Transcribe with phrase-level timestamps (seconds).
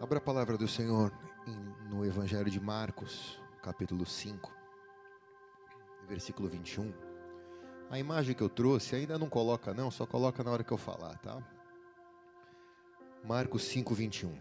[0.00, 1.12] Abra a palavra do Senhor
[1.90, 4.50] no Evangelho de Marcos, capítulo 5,
[6.08, 6.90] versículo 21.
[7.90, 10.78] A imagem que eu trouxe ainda não coloca, não, só coloca na hora que eu
[10.78, 11.36] falar, tá?
[13.22, 14.38] Marcos 5, 21.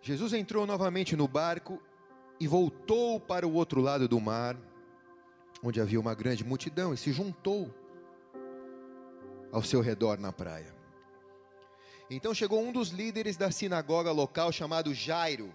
[0.00, 1.82] Jesus entrou novamente no barco
[2.38, 4.56] e voltou para o outro lado do mar,
[5.60, 7.74] onde havia uma grande multidão, e se juntou
[9.50, 10.75] ao seu redor na praia.
[12.08, 15.52] Então chegou um dos líderes da sinagoga local chamado Jairo.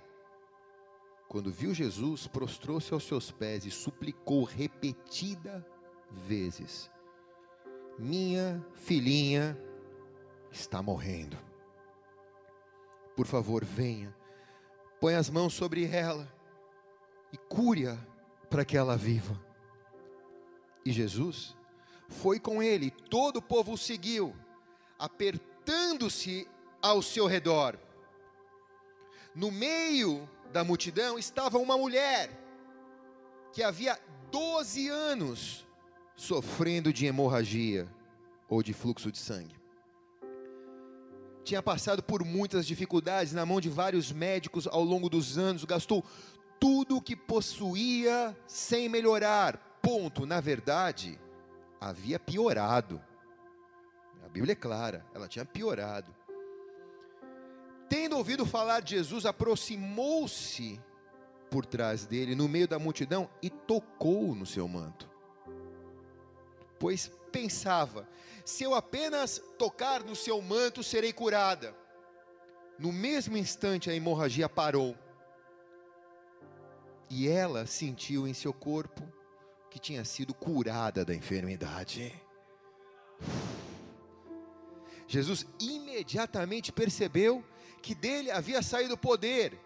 [1.30, 5.66] Quando viu Jesus, prostrou-se aos seus pés e suplicou repetida
[6.10, 6.92] vezes:
[7.98, 9.58] Minha filhinha
[10.52, 11.38] está morrendo.
[13.16, 14.14] Por favor, venha,
[15.00, 16.28] põe as mãos sobre ela
[17.32, 17.98] e cure-a
[18.50, 19.40] para que ela viva.
[20.84, 21.56] E Jesus
[22.10, 24.36] foi com ele, todo o povo o seguiu,
[25.72, 26.48] apertando-se
[26.82, 27.78] ao seu redor.
[29.34, 32.30] No meio da multidão estava uma mulher
[33.54, 33.98] que havia
[34.30, 35.66] 12 anos
[36.16, 37.88] sofrendo de hemorragia
[38.50, 39.56] ou de fluxo de sangue.
[41.44, 46.04] Tinha passado por muitas dificuldades na mão de vários médicos ao longo dos anos, gastou
[46.60, 49.58] tudo o que possuía sem melhorar.
[49.82, 50.26] Ponto.
[50.26, 51.20] Na verdade,
[51.80, 53.02] havia piorado.
[54.32, 56.16] Bíblia é clara, ela tinha piorado.
[57.90, 60.80] Tendo ouvido falar de Jesus, aproximou-se
[61.50, 65.10] por trás dele, no meio da multidão, e tocou no seu manto.
[66.80, 68.08] Pois pensava:
[68.46, 71.76] se eu apenas tocar no seu manto, serei curada.
[72.80, 74.98] No mesmo instante, a hemorragia parou.
[77.10, 79.04] E ela sentiu em seu corpo
[79.70, 82.14] que tinha sido curada da enfermidade.
[85.12, 87.44] Jesus imediatamente percebeu
[87.82, 89.60] que dele havia saído poder.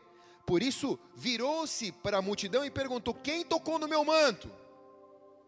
[0.43, 4.51] Por isso, virou-se para a multidão e perguntou: Quem tocou no meu manto?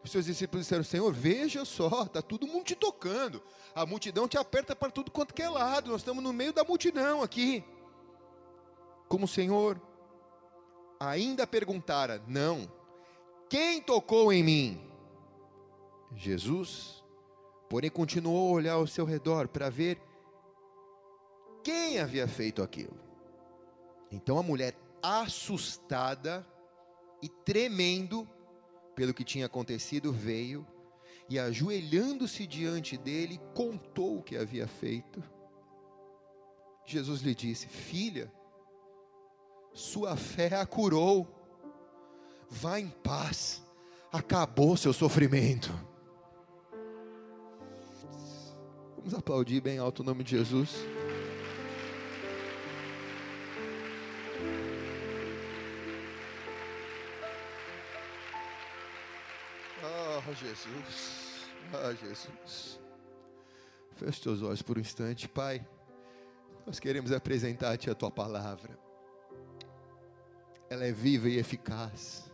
[0.04, 3.42] Os seus discípulos disseram: Senhor, veja só, está todo mundo te tocando.
[3.74, 5.90] A multidão te aperta para tudo quanto que é lado.
[5.90, 7.64] Nós estamos no meio da multidão aqui.
[9.08, 9.82] Como o Senhor
[11.00, 12.72] ainda perguntara: Não,
[13.50, 14.82] quem tocou em mim?
[16.16, 16.97] Jesus,
[17.70, 20.00] porém, continuou a olhar ao seu redor para ver
[21.64, 22.98] quem havia feito aquilo.
[24.12, 26.46] Então a mulher, assustada
[27.22, 28.28] e tremendo
[28.96, 30.66] pelo que tinha acontecido, veio
[31.30, 35.22] e, ajoelhando-se diante dele, contou o que havia feito.
[36.86, 38.32] Jesus lhe disse: Filha,
[39.74, 41.28] sua fé a curou,
[42.50, 43.62] vá em paz,
[44.12, 45.72] acabou seu sofrimento.
[48.98, 50.76] Vamos aplaudir bem alto o nome de Jesus.
[59.84, 61.50] Ah, Jesus.
[61.74, 62.80] Ah, Jesus.
[63.96, 65.66] Feche teus olhos por um instante, Pai.
[66.66, 68.78] Nós queremos apresentar-te a tua palavra.
[70.70, 72.30] Ela é viva e eficaz.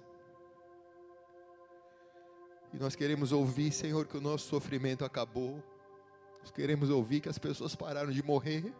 [2.73, 5.61] E nós queremos ouvir, Senhor, que o nosso sofrimento acabou.
[6.43, 8.73] Nós queremos ouvir que as pessoas pararam de morrer.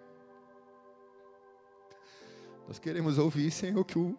[2.68, 4.18] Nós queremos ouvir, Senhor, que o,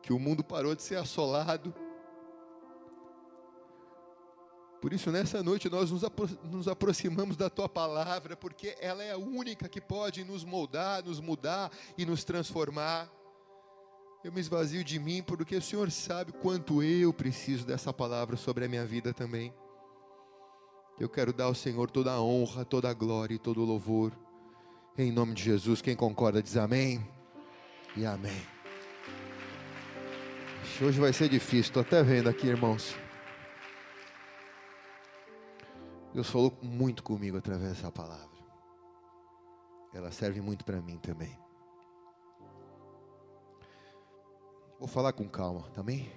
[0.00, 1.74] que o mundo parou de ser assolado.
[4.80, 9.10] Por isso, nessa noite, nós nos, apro nos aproximamos da tua palavra, porque ela é
[9.10, 13.10] a única que pode nos moldar, nos mudar e nos transformar.
[14.22, 18.66] Eu me esvazio de mim, porque o Senhor sabe quanto eu preciso dessa palavra sobre
[18.66, 19.52] a minha vida também.
[20.98, 24.12] Eu quero dar ao Senhor toda a honra, toda a glória e todo o louvor.
[24.96, 27.04] Em nome de Jesus, quem concorda diz amém
[27.96, 28.46] e amém.
[30.80, 32.94] Hoje vai ser difícil, estou até vendo aqui, irmãos.
[36.12, 38.28] Deus falou muito comigo através dessa palavra.
[39.92, 41.36] Ela serve muito para mim também.
[44.78, 46.08] Vou falar com calma, também?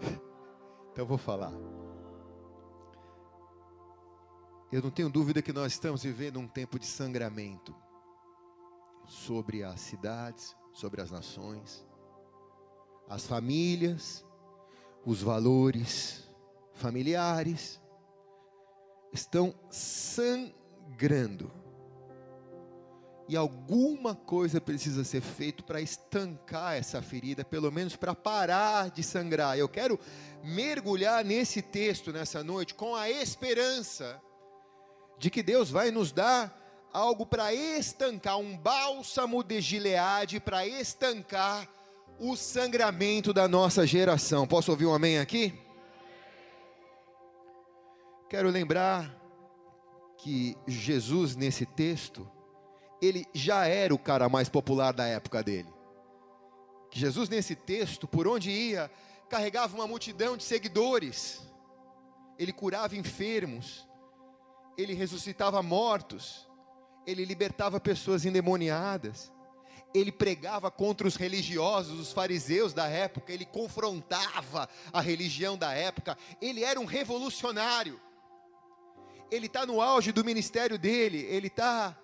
[0.96, 1.52] Então eu vou falar.
[4.76, 7.74] Eu não tenho dúvida que nós estamos vivendo um tempo de sangramento
[9.06, 11.82] sobre as cidades, sobre as nações,
[13.08, 14.22] as famílias,
[15.02, 16.28] os valores
[16.74, 17.80] familiares
[19.14, 21.50] estão sangrando.
[23.30, 29.02] E alguma coisa precisa ser feito para estancar essa ferida, pelo menos para parar de
[29.02, 29.56] sangrar.
[29.56, 29.98] Eu quero
[30.44, 34.20] mergulhar nesse texto nessa noite com a esperança
[35.18, 36.56] de que Deus vai nos dar
[36.92, 41.68] algo para estancar, um bálsamo de Gileade para estancar
[42.18, 44.46] o sangramento da nossa geração.
[44.46, 45.52] Posso ouvir um amém aqui?
[48.28, 49.14] Quero lembrar
[50.18, 52.28] que Jesus, nesse texto,
[53.00, 55.68] ele já era o cara mais popular da época dele.
[56.90, 58.90] Que Jesus, nesse texto, por onde ia,
[59.28, 61.42] carregava uma multidão de seguidores,
[62.38, 63.86] ele curava enfermos,
[64.76, 66.46] ele ressuscitava mortos,
[67.06, 69.32] ele libertava pessoas endemoniadas,
[69.94, 76.18] ele pregava contra os religiosos, os fariseus da época, ele confrontava a religião da época,
[76.40, 78.00] ele era um revolucionário.
[79.30, 81.96] Ele está no auge do ministério dele, ele está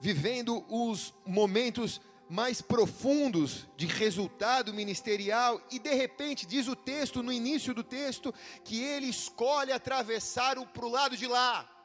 [0.00, 7.32] vivendo os momentos mais profundos de resultado ministerial, e de repente, diz o texto, no
[7.32, 8.34] início do texto,
[8.64, 11.75] que ele escolhe atravessar para o lado de lá.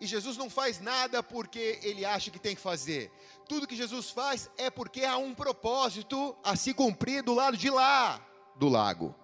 [0.00, 3.10] E Jesus não faz nada porque ele acha que tem que fazer.
[3.48, 7.68] Tudo que Jesus faz é porque há um propósito a se cumprir do lado de
[7.68, 8.24] lá
[8.56, 9.14] do lago.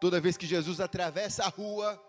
[0.00, 2.00] Toda vez que Jesus atravessa a rua,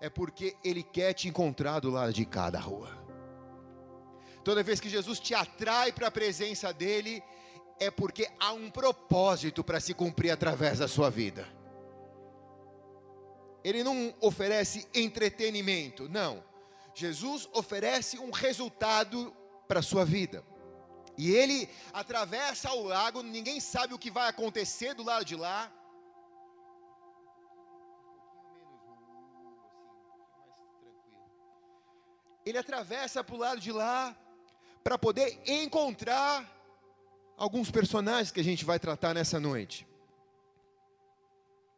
[0.00, 2.96] é porque ele quer te encontrar do lado de cada rua.
[4.44, 7.22] Toda vez que Jesus te atrai para a presença dele,
[7.80, 11.46] é porque há um propósito para se cumprir através da sua vida.
[13.64, 16.42] Ele não oferece entretenimento, não.
[16.94, 19.34] Jesus oferece um resultado
[19.66, 20.44] para a sua vida.
[21.16, 25.72] E ele atravessa o lago, ninguém sabe o que vai acontecer do lado de lá.
[32.46, 34.16] Ele atravessa para o lado de lá
[34.82, 36.48] para poder encontrar
[37.36, 39.86] alguns personagens que a gente vai tratar nessa noite.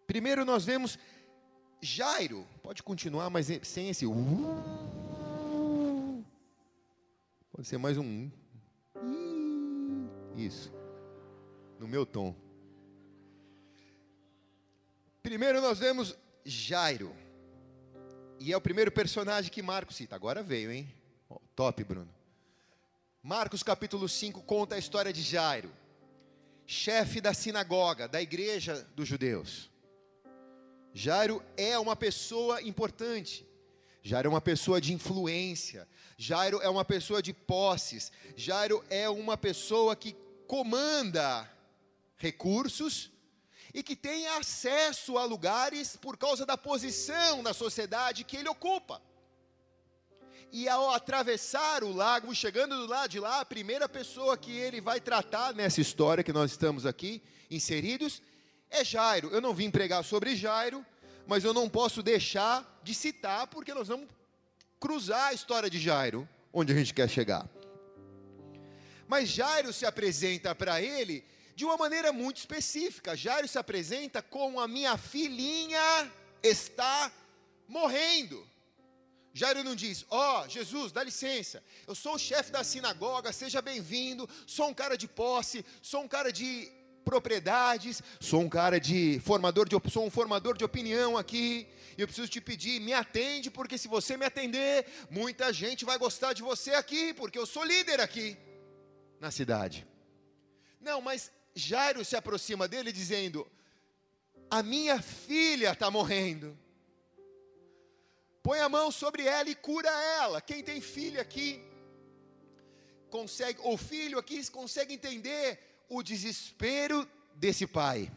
[0.07, 0.99] Primeiro nós vemos
[1.81, 4.05] Jairo, pode continuar, mas sem esse.
[7.51, 8.31] Pode ser mais um.
[10.37, 10.73] Isso.
[11.79, 12.35] No meu tom.
[15.23, 17.15] Primeiro nós vemos Jairo.
[18.39, 20.17] E é o primeiro personagem que Marcos cita.
[20.17, 20.93] Agora veio, hein?
[21.29, 22.13] Oh, top, Bruno.
[23.23, 25.71] Marcos capítulo 5 conta a história de Jairo,
[26.67, 29.70] chefe da sinagoga, da igreja dos judeus.
[30.93, 33.47] Jairo é uma pessoa importante.
[34.03, 35.89] Jairo é uma pessoa de influência.
[36.17, 38.11] Jairo é uma pessoa de posses.
[38.37, 40.17] Jairo é uma pessoa que
[40.47, 41.49] comanda
[42.17, 43.11] recursos
[43.73, 49.01] e que tem acesso a lugares por causa da posição na sociedade que ele ocupa.
[50.53, 54.81] E ao atravessar o lago, chegando do lado de lá, a primeira pessoa que ele
[54.81, 58.21] vai tratar nessa história que nós estamos aqui inseridos
[58.71, 59.31] é Jairo.
[59.33, 60.85] Eu não vim pregar sobre Jairo,
[61.27, 64.09] mas eu não posso deixar de citar, porque nós vamos
[64.79, 67.49] cruzar a história de Jairo, onde a gente quer chegar.
[69.07, 71.25] Mas Jairo se apresenta para ele
[71.55, 73.17] de uma maneira muito específica.
[73.17, 76.11] Jairo se apresenta como a minha filhinha
[76.43, 77.13] está
[77.69, 78.49] morrendo.
[79.33, 83.63] Jairo não diz, ó, oh, Jesus, dá licença, eu sou o chefe da sinagoga, seja
[83.63, 86.69] bem-vindo, sou um cara de posse, sou um cara de
[87.11, 91.67] propriedades, sou um cara de formador de sou um formador de opinião aqui,
[91.99, 96.33] eu preciso te pedir, me atende, porque se você me atender, muita gente vai gostar
[96.33, 98.39] de você aqui, porque eu sou líder aqui
[99.19, 99.85] na cidade.
[100.81, 103.45] Não, mas Jairo se aproxima dele dizendo:
[104.49, 106.57] A minha filha está morrendo.
[108.41, 109.91] Põe a mão sobre ela e cura
[110.21, 110.41] ela.
[110.41, 111.49] Quem tem filho aqui
[113.11, 118.11] consegue, ou filho aqui consegue entender o desespero desse pai.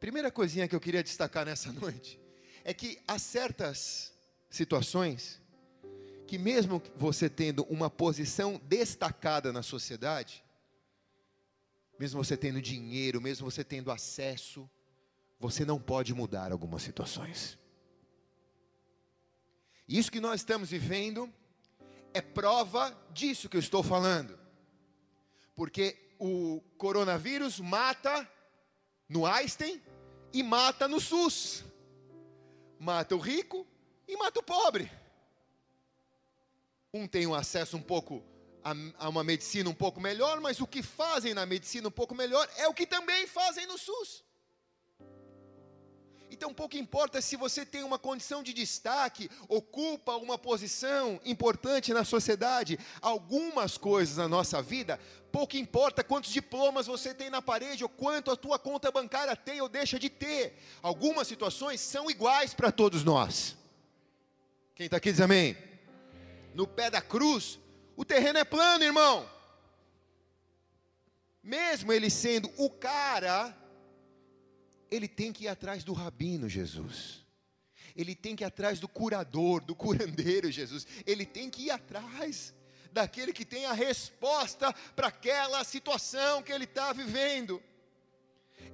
[0.00, 2.20] Primeira coisinha que eu queria destacar nessa noite
[2.64, 4.12] é que há certas
[4.50, 5.40] situações
[6.26, 10.44] que mesmo você tendo uma posição destacada na sociedade,
[11.98, 14.68] mesmo você tendo dinheiro, mesmo você tendo acesso,
[15.38, 17.58] você não pode mudar algumas situações.
[19.88, 21.32] Isso que nós estamos vivendo
[22.12, 24.38] é prova disso que eu estou falando.
[25.54, 28.28] Porque o coronavírus mata
[29.08, 29.82] no Einstein
[30.32, 31.64] e mata no SUS.
[32.78, 33.66] Mata o rico
[34.06, 34.90] e mata o pobre.
[36.92, 38.22] Um tem um acesso um pouco
[38.64, 42.14] a, a, uma medicina um pouco melhor, mas o que fazem na medicina um pouco
[42.14, 44.24] melhor é o que também fazem no SUS.
[46.30, 52.04] Então pouco importa se você tem uma condição de destaque, ocupa uma posição importante na
[52.04, 54.98] sociedade, algumas coisas na nossa vida,
[55.32, 59.60] pouco importa quantos diplomas você tem na parede ou quanto a tua conta bancária tem
[59.60, 60.56] ou deixa de ter.
[60.80, 63.56] Algumas situações são iguais para todos nós.
[64.74, 65.56] Quem está aqui diz amém.
[66.54, 67.58] No pé da cruz,
[67.96, 69.28] o terreno é plano, irmão.
[71.42, 73.56] Mesmo ele sendo o cara
[74.90, 77.24] ele tem que ir atrás do rabino Jesus.
[77.96, 80.86] Ele tem que ir atrás do curador, do curandeiro Jesus.
[81.06, 82.54] Ele tem que ir atrás
[82.92, 87.62] daquele que tem a resposta para aquela situação que ele está vivendo.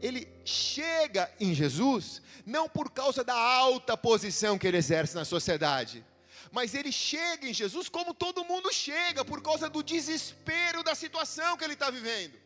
[0.01, 6.05] Ele chega em Jesus não por causa da alta posição que ele exerce na sociedade,
[6.53, 11.57] mas ele chega em Jesus como todo mundo chega, por causa do desespero da situação
[11.57, 12.39] que ele está vivendo.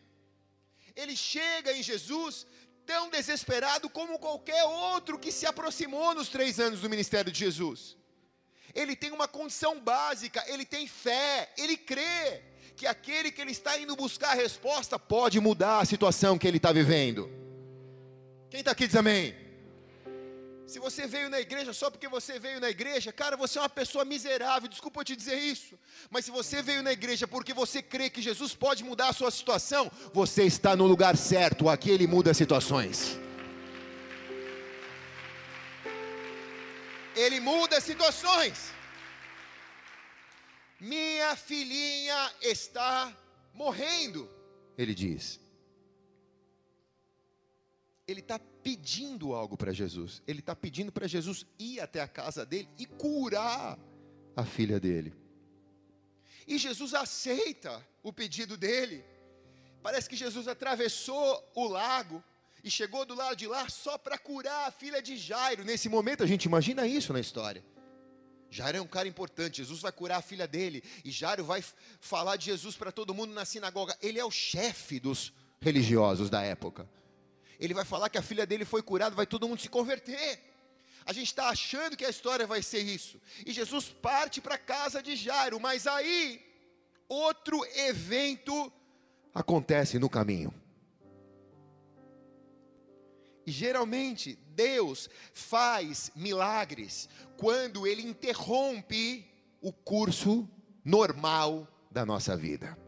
[0.96, 2.46] Ele chega em Jesus
[2.86, 7.96] tão desesperado como qualquer outro que se aproximou nos três anos do ministério de Jesus.
[8.74, 12.42] Ele tem uma condição básica, ele tem fé, ele crê
[12.76, 16.56] que aquele que ele está indo buscar a resposta pode mudar a situação que ele
[16.56, 17.30] está vivendo.
[18.48, 19.49] Quem está aqui diz amém?
[20.70, 23.68] Se você veio na igreja só porque você veio na igreja, cara, você é uma
[23.68, 25.76] pessoa miserável, desculpa eu te dizer isso.
[26.08, 29.32] Mas se você veio na igreja porque você crê que Jesus pode mudar a sua
[29.32, 33.18] situação, você está no lugar certo, aqui ele muda situações.
[37.16, 38.70] Ele muda situações.
[40.78, 43.12] Minha filhinha está
[43.52, 44.30] morrendo,
[44.78, 45.40] ele diz
[48.10, 50.22] ele está pedindo algo para Jesus.
[50.26, 53.78] Ele está pedindo para Jesus ir até a casa dele e curar
[54.36, 55.14] a filha dele.
[56.46, 59.04] E Jesus aceita o pedido dele.
[59.82, 62.22] Parece que Jesus atravessou o lago
[62.62, 65.64] e chegou do lado de lá só para curar a filha de Jairo.
[65.64, 67.64] Nesse momento a gente imagina isso na história.
[68.50, 71.62] Jairo é um cara importante, Jesus vai curar a filha dele, e Jairo vai
[72.00, 73.96] falar de Jesus para todo mundo na sinagoga.
[74.02, 76.88] Ele é o chefe dos religiosos da época
[77.60, 80.40] ele vai falar que a filha dele foi curada, vai todo mundo se converter.
[81.04, 83.20] A gente está achando que a história vai ser isso.
[83.44, 86.42] E Jesus parte para a casa de Jairo, mas aí
[87.06, 88.72] outro evento
[89.34, 90.54] acontece no caminho.
[93.46, 99.26] E geralmente Deus faz milagres quando Ele interrompe
[99.60, 100.48] o curso
[100.82, 102.78] normal da nossa vida.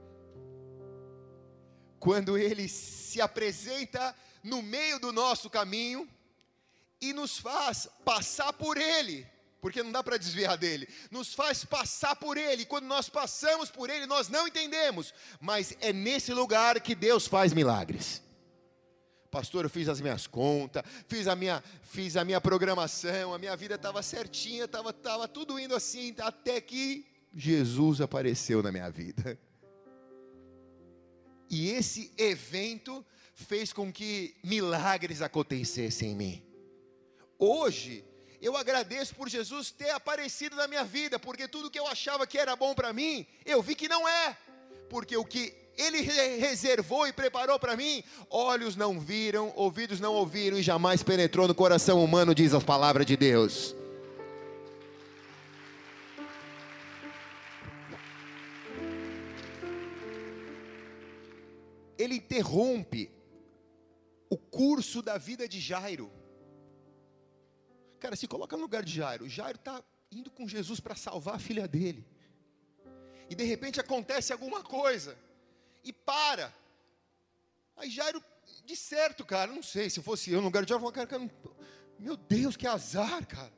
[1.98, 6.08] Quando Ele se apresenta no meio do nosso caminho
[7.00, 9.26] e nos faz passar por ele,
[9.60, 13.90] porque não dá para desviar dele, nos faz passar por ele, quando nós passamos por
[13.90, 18.22] ele, nós não entendemos, mas é nesse lugar que Deus faz milagres.
[19.30, 23.56] Pastor, eu fiz as minhas contas, fiz a minha, fiz a minha programação, a minha
[23.56, 29.38] vida estava certinha, estava tava tudo indo assim, até que Jesus apareceu na minha vida.
[31.48, 36.42] E esse evento fez com que milagres acontecessem em mim.
[37.38, 38.04] Hoje,
[38.40, 42.38] eu agradeço por Jesus ter aparecido na minha vida, porque tudo que eu achava que
[42.38, 44.36] era bom para mim, eu vi que não é,
[44.90, 50.58] porque o que Ele reservou e preparou para mim, olhos não viram, ouvidos não ouviram
[50.58, 53.74] e jamais penetrou no coração humano, diz a palavra de Deus.
[61.96, 63.21] Ele interrompe
[64.62, 66.08] curso da vida de Jairo.
[67.98, 69.28] Cara, se coloca no lugar de Jairo.
[69.28, 72.06] Jairo está indo com Jesus para salvar a filha dele.
[73.28, 75.18] E de repente acontece alguma coisa.
[75.82, 76.54] E para.
[77.76, 78.22] Aí Jairo,
[78.64, 81.28] de certo, cara, não sei, se fosse eu no lugar de Jairo, eu cara, cara,
[81.98, 83.52] meu Deus, que azar, cara.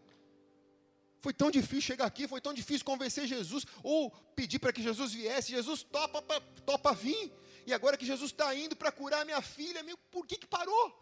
[1.24, 5.14] Foi tão difícil chegar aqui, foi tão difícil convencer Jesus, ou pedir para que Jesus
[5.14, 5.52] viesse.
[5.52, 6.20] Jesus topa,
[6.66, 7.32] topa vir.
[7.66, 10.92] E agora que Jesus está indo para curar minha filha, meu, por que, que parou?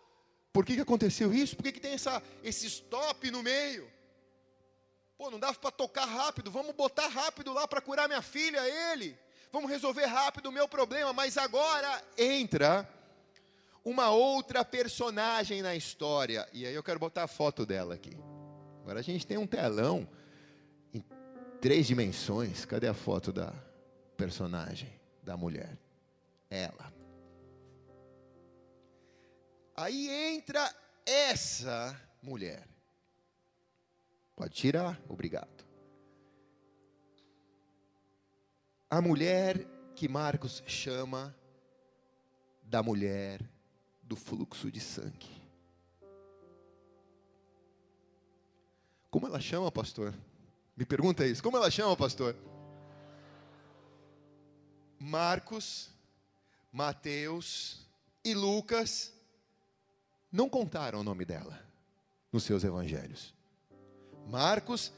[0.53, 1.57] Por que, que aconteceu isso?
[1.57, 3.91] Por que, que tem essa, esse stop no meio?
[5.19, 8.61] Pô, não dava para tocar rápido, vamos botar rápido lá para curar minha filha,
[8.93, 9.19] ele.
[9.51, 12.89] Vamos resolver rápido o meu problema, mas agora entra
[13.85, 16.49] uma outra personagem na história.
[16.53, 18.17] E aí eu quero botar a foto dela aqui.
[18.83, 20.07] Agora a gente tem um telão
[20.93, 21.03] em
[21.61, 22.65] três dimensões.
[22.65, 23.53] Cadê a foto da
[24.17, 25.79] personagem, da mulher?
[26.53, 26.93] ela.
[29.75, 30.71] Aí entra
[31.07, 32.69] essa mulher.
[34.37, 35.67] Pode tirar, obrigado.
[38.91, 39.65] A mulher
[39.97, 41.35] que Marcos chama
[42.63, 43.41] da mulher
[44.03, 45.42] do fluxo de sangue.
[49.13, 50.15] Como ela chama, pastor?
[50.75, 51.43] Me pergunta isso.
[51.43, 52.35] Como ela chama, pastor?
[54.99, 55.91] Marcos,
[56.73, 57.87] Mateus
[58.25, 59.13] e Lucas
[60.33, 61.63] não contaram o nome dela
[62.33, 63.35] nos seus evangelhos.
[64.29, 64.91] Marcos,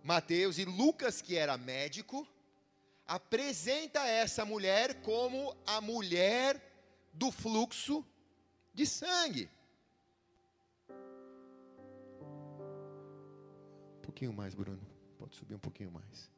[0.00, 2.24] Mateus e Lucas, que era médico,
[3.04, 6.62] apresenta essa mulher como a mulher
[7.12, 8.06] do fluxo
[8.72, 9.50] de sangue.
[14.16, 14.80] Pouquinho mais, Bruno.
[15.18, 16.30] Pode subir um pouquinho mais.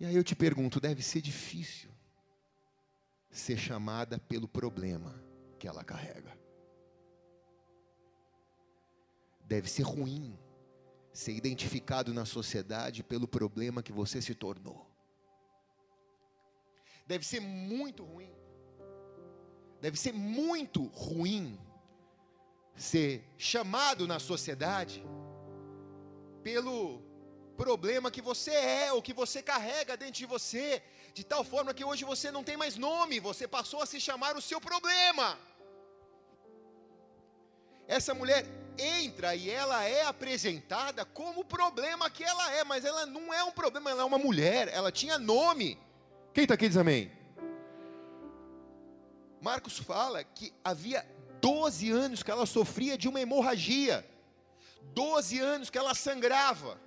[0.00, 1.88] E aí eu te pergunto, deve ser difícil
[3.30, 5.14] ser chamada pelo problema
[5.56, 6.36] que ela carrega.
[9.44, 10.36] Deve ser ruim
[11.12, 14.84] ser identificado na sociedade pelo problema que você se tornou.
[17.06, 18.32] Deve ser muito ruim.
[19.80, 21.56] Deve ser muito ruim
[22.74, 25.04] ser chamado na sociedade
[26.44, 27.02] pelo
[27.56, 30.82] problema que você é, ou que você carrega dentro de você,
[31.14, 34.36] de tal forma que hoje você não tem mais nome, você passou a se chamar
[34.36, 35.38] o seu problema.
[37.88, 38.44] Essa mulher
[38.78, 43.42] entra e ela é apresentada como o problema que ela é, mas ela não é
[43.44, 45.78] um problema, ela é uma mulher, ela tinha nome.
[46.32, 47.10] Quem está aqui diz amém?
[49.40, 51.06] Marcos fala que havia
[51.40, 54.04] 12 anos que ela sofria de uma hemorragia,
[54.92, 56.80] 12 anos que ela sangrava,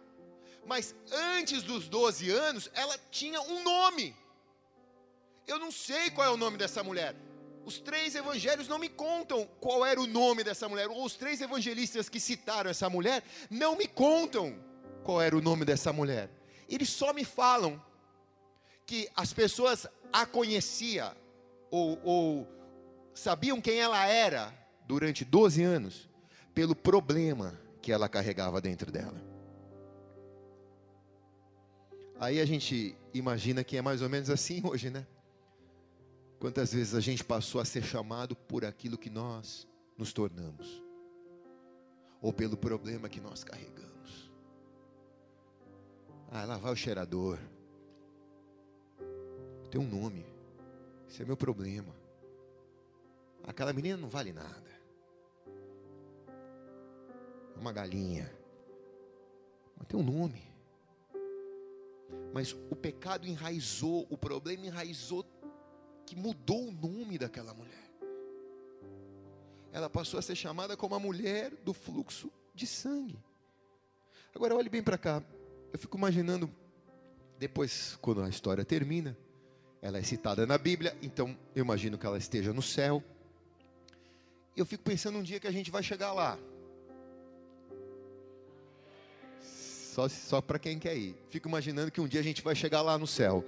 [0.66, 4.16] mas antes dos 12 anos ela tinha um nome.
[5.48, 7.16] Eu não sei qual é o nome dessa mulher,
[7.66, 11.42] os três evangelhos não me contam qual era o nome dessa mulher, ou os três
[11.42, 14.58] evangelistas que citaram essa mulher não me contam
[15.04, 16.30] qual era o nome dessa mulher.
[16.70, 17.84] Eles só me falam
[18.86, 21.13] que as pessoas a conheciam
[21.70, 22.48] ou, ou
[23.13, 24.54] sabiam quem ela era
[24.86, 26.10] durante 12 anos
[26.54, 29.17] pelo problema que ela carregava dentro dela.
[32.20, 35.08] Aí a gente imagina que é mais ou menos assim hoje, né?
[36.38, 39.65] Quantas vezes a gente passou a ser chamado por aquilo que nós
[39.98, 40.84] nos tornamos,
[42.22, 44.34] ou pelo problema que nós carregamos.
[46.29, 47.39] Ah, lá vai o cheirador.
[49.71, 50.26] Tem um nome.
[51.08, 51.95] Esse é meu problema.
[53.45, 54.77] Aquela menina não vale nada.
[57.60, 58.32] Uma galinha.
[59.78, 60.43] Mas tem um nome.
[62.34, 65.26] Mas o pecado enraizou, o problema enraizou
[66.06, 67.91] que mudou o nome daquela mulher.
[69.72, 73.20] Ela passou a ser chamada como a mulher do fluxo de sangue.
[74.34, 75.24] Agora olhe bem para cá.
[75.72, 76.50] Eu fico imaginando
[77.38, 79.17] depois quando a história termina,
[79.82, 83.04] ela é citada na Bíblia, então eu imagino que ela esteja no céu.
[84.56, 86.38] Eu fico pensando um dia que a gente vai chegar lá.
[89.97, 91.15] Só, só para quem quer ir.
[91.27, 93.43] Fico imaginando que um dia a gente vai chegar lá no céu.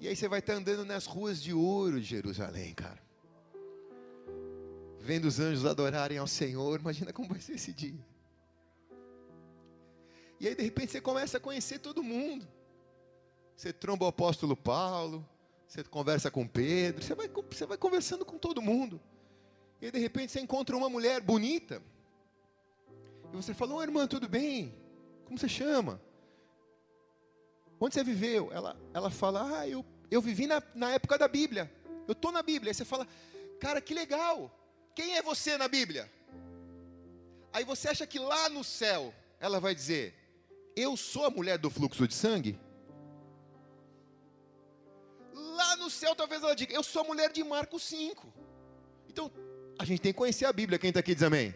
[0.00, 2.98] E aí você vai estar andando nas ruas de ouro de Jerusalém, cara.
[4.98, 8.00] Vendo os anjos adorarem ao Senhor, imagina como vai ser esse dia.
[10.40, 12.48] E aí de repente você começa a conhecer todo mundo.
[13.54, 15.28] Você tromba o apóstolo Paulo,
[15.68, 18.98] você conversa com Pedro, você vai, você vai conversando com todo mundo.
[19.78, 21.82] E aí de repente você encontra uma mulher bonita.
[23.32, 24.74] E você fala, ô irmã, tudo bem?
[25.24, 26.00] Como você chama?
[27.80, 28.52] Onde você viveu?
[28.52, 31.72] Ela, ela fala, ah, eu, eu vivi na, na época da Bíblia.
[32.06, 32.70] Eu estou na Bíblia.
[32.70, 33.08] Aí você fala,
[33.58, 34.50] cara, que legal.
[34.94, 36.10] Quem é você na Bíblia?
[37.52, 40.14] Aí você acha que lá no céu ela vai dizer,
[40.76, 42.58] eu sou a mulher do fluxo de sangue?
[45.32, 48.32] Lá no céu talvez ela diga, eu sou a mulher de Marcos 5.
[49.08, 49.30] Então,
[49.78, 50.78] a gente tem que conhecer a Bíblia.
[50.78, 51.54] Quem está aqui diz amém.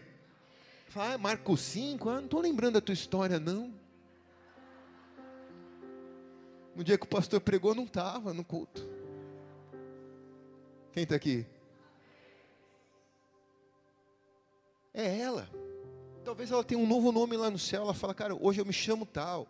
[0.89, 3.73] Fala, ah, Marcos 5, ah, não estou lembrando da tua história, não.
[6.75, 8.87] No dia que o pastor pregou, não estava no culto.
[10.93, 11.45] Quem está aqui?
[14.93, 15.49] É ela.
[16.23, 17.83] Talvez ela tenha um novo nome lá no céu.
[17.83, 19.47] Ela fala, cara, hoje eu me chamo tal.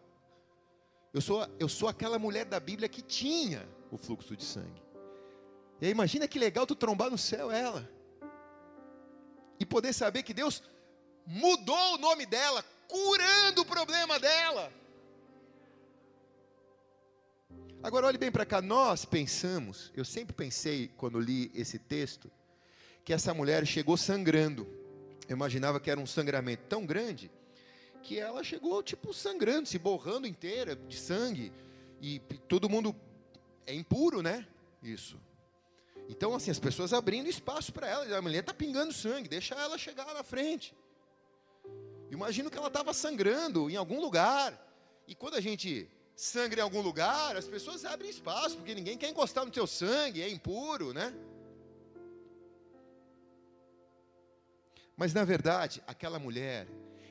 [1.14, 4.82] Eu sou, eu sou aquela mulher da Bíblia que tinha o fluxo de sangue.
[5.80, 7.90] E aí imagina que legal tu trombar no céu ela.
[9.60, 10.62] E poder saber que Deus
[11.28, 14.72] mudou o nome dela, curando o problema dela.
[17.84, 22.32] Agora olhe bem para cá, nós pensamos, eu sempre pensei quando li esse texto,
[23.06, 24.68] que essa mulher chegou sangrando.
[25.28, 27.30] Eu imaginava que era um sangramento tão grande
[28.02, 31.52] que ela chegou tipo sangrando, se borrando inteira de sangue
[32.02, 32.96] e todo mundo
[33.66, 34.48] é impuro, né?
[34.82, 35.20] Isso.
[36.10, 39.78] Então assim, as pessoas abrindo espaço para ela, a mulher está pingando sangue, deixa ela
[39.78, 40.74] chegar lá na frente.
[42.10, 44.54] Imagino que ela estava sangrando em algum lugar.
[45.08, 49.10] E quando a gente sangra em algum lugar, as pessoas abrem espaço, porque ninguém quer
[49.10, 51.14] encostar no teu sangue, é impuro, né?
[54.96, 56.68] Mas na verdade, aquela mulher,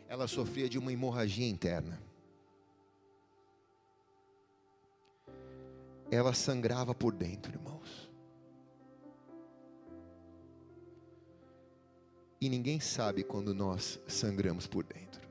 [0.08, 2.02] ela sofria de uma hemorragia interna.
[6.10, 8.05] Ela sangrava por dentro, irmãos.
[12.40, 15.26] E ninguém sabe quando nós sangramos por dentro.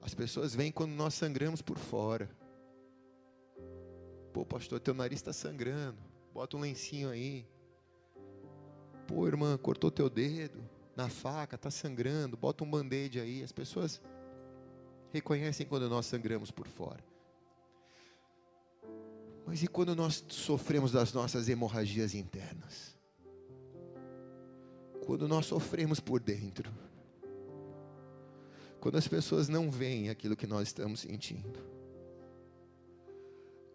[0.00, 2.30] As pessoas vêm quando nós sangramos por fora.
[4.32, 5.98] Pô, pastor, teu nariz está sangrando.
[6.32, 7.44] Bota um lencinho aí.
[9.08, 10.62] Pô, irmã, cortou teu dedo
[10.94, 12.36] na faca, está sangrando.
[12.36, 13.42] Bota um band-aid aí.
[13.42, 14.00] As pessoas
[15.12, 17.02] reconhecem quando nós sangramos por fora.
[19.46, 22.96] Mas e quando nós sofremos das nossas hemorragias internas?
[25.06, 26.68] Quando nós sofremos por dentro?
[28.80, 31.64] Quando as pessoas não veem aquilo que nós estamos sentindo.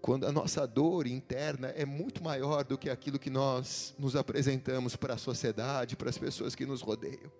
[0.01, 4.97] Quando a nossa dor interna é muito maior do que aquilo que nós nos apresentamos
[4.97, 7.31] para a sociedade, para as pessoas que nos rodeiam.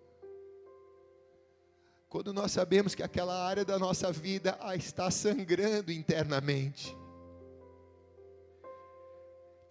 [2.08, 6.96] Quando nós sabemos que aquela área da nossa vida está sangrando internamente.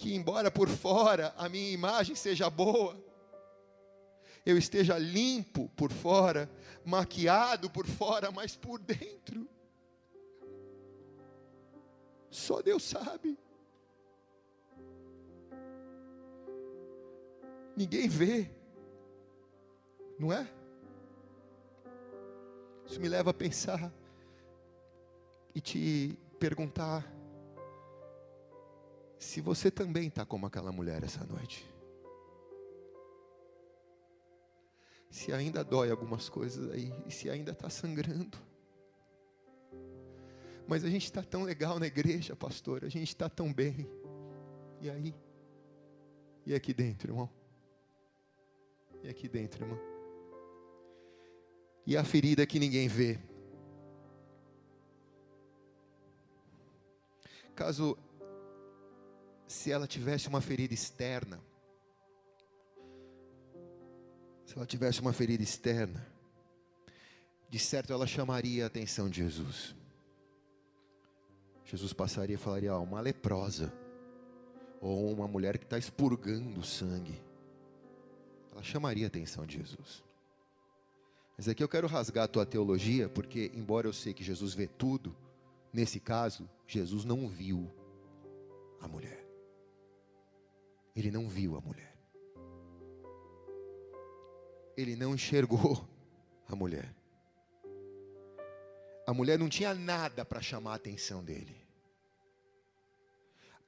[0.00, 2.98] Que, embora por fora a minha imagem seja boa,
[4.46, 6.50] eu esteja limpo por fora,
[6.82, 9.46] maquiado por fora, mas por dentro.
[12.30, 13.38] Só Deus sabe.
[17.76, 18.50] Ninguém vê,
[20.18, 20.50] não é?
[22.86, 23.92] Isso me leva a pensar
[25.54, 27.19] e te perguntar
[29.20, 31.64] se você também está como aquela mulher essa noite.
[35.10, 38.38] se ainda dói algumas coisas aí, e se ainda está sangrando.
[40.68, 43.90] Mas a gente está tão legal na igreja, pastor, a gente está tão bem.
[44.80, 45.14] E aí?
[46.46, 47.28] E aqui dentro, irmão?
[49.02, 49.78] E aqui dentro, irmão?
[51.84, 53.18] E a ferida que ninguém vê?
[57.56, 57.98] Caso,
[59.50, 61.40] se ela tivesse uma ferida externa,
[64.46, 66.06] se ela tivesse uma ferida externa,
[67.48, 69.74] de certo ela chamaria a atenção de Jesus.
[71.64, 73.72] Jesus passaria e falaria: ah, uma leprosa,
[74.80, 77.20] ou uma mulher que está expurgando sangue.
[78.52, 80.04] Ela chamaria a atenção de Jesus.
[81.36, 84.68] Mas aqui eu quero rasgar a tua teologia, porque, embora eu sei que Jesus vê
[84.68, 85.16] tudo,
[85.72, 87.68] nesse caso, Jesus não viu
[88.80, 89.19] a mulher.
[90.94, 91.90] Ele não viu a mulher
[94.80, 95.86] ele não enxergou
[96.48, 96.94] a mulher.
[99.06, 101.56] A mulher não tinha nada para chamar a atenção dele.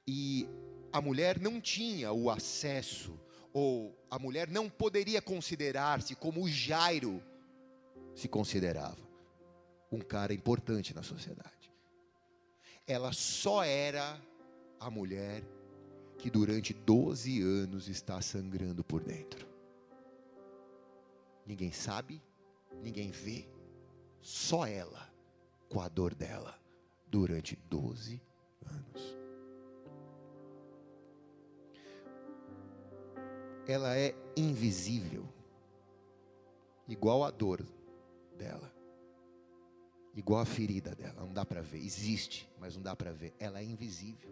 [0.07, 0.47] E
[0.91, 3.19] a mulher não tinha o acesso,
[3.53, 7.23] ou a mulher não poderia considerar-se como o Jairo
[8.15, 9.01] se considerava,
[9.91, 11.71] um cara importante na sociedade.
[12.85, 14.21] Ela só era
[14.79, 15.43] a mulher
[16.23, 19.45] que durante 12 anos está sangrando por dentro.
[21.45, 22.23] Ninguém sabe,
[22.81, 23.45] ninguém vê,
[24.21, 25.13] só ela,
[25.67, 26.57] com a dor dela,
[27.07, 28.21] durante 12
[28.65, 29.17] anos.
[33.67, 35.27] Ela é invisível,
[36.87, 37.67] igual a dor
[38.37, 38.73] dela,
[40.15, 43.59] igual a ferida dela, não dá para ver, existe, mas não dá para ver, ela
[43.59, 44.31] é invisível.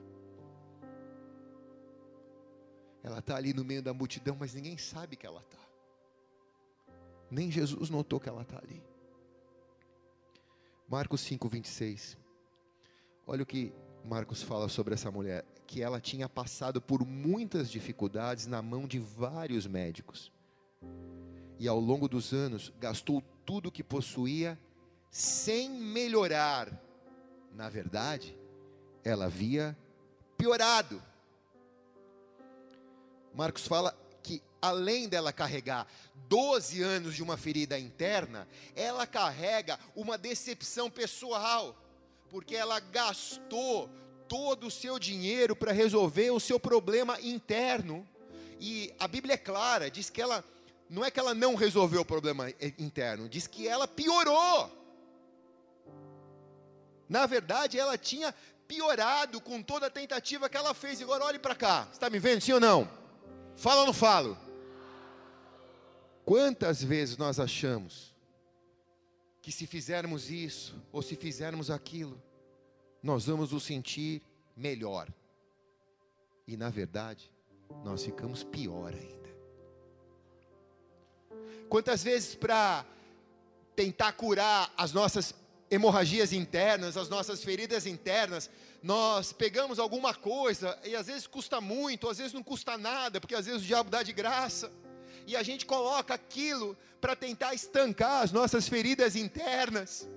[3.03, 5.57] Ela está ali no meio da multidão, mas ninguém sabe que ela está.
[7.29, 8.83] Nem Jesus notou que ela está ali.
[10.87, 12.17] Marcos 5, 26.
[13.25, 18.45] Olha o que Marcos fala sobre essa mulher: que ela tinha passado por muitas dificuldades
[18.45, 20.31] na mão de vários médicos.
[21.57, 24.59] E ao longo dos anos gastou tudo o que possuía
[25.09, 26.69] sem melhorar.
[27.53, 28.37] Na verdade,
[29.03, 29.77] ela havia
[30.37, 31.01] piorado.
[33.33, 33.95] Marcos fala
[34.61, 35.87] além dela carregar
[36.27, 41.75] 12 anos de uma ferida interna, ela carrega uma decepção pessoal,
[42.29, 43.89] porque ela gastou
[44.27, 48.07] todo o seu dinheiro para resolver o seu problema interno.
[48.59, 50.43] E a Bíblia é clara, diz que ela
[50.89, 54.69] não é que ela não resolveu o problema interno, diz que ela piorou.
[57.09, 58.33] Na verdade, ela tinha
[58.67, 61.01] piorado com toda a tentativa que ela fez.
[61.01, 61.87] Agora olhe para cá.
[61.91, 63.00] Está me vendo, sim ou não?
[63.55, 64.37] Fala ou não falo?
[66.25, 68.15] Quantas vezes nós achamos
[69.41, 72.21] que se fizermos isso ou se fizermos aquilo,
[73.01, 74.21] nós vamos nos sentir
[74.55, 75.07] melhor.
[76.47, 77.31] E na verdade,
[77.83, 79.21] nós ficamos pior ainda.
[81.67, 82.85] Quantas vezes para
[83.75, 85.33] tentar curar as nossas
[85.71, 88.49] hemorragias internas, as nossas feridas internas,
[88.84, 93.34] nós pegamos alguma coisa e às vezes custa muito, às vezes não custa nada, porque
[93.34, 94.69] às vezes o diabo dá de graça,
[95.25, 100.10] e a gente coloca aquilo para tentar estancar as nossas feridas internas.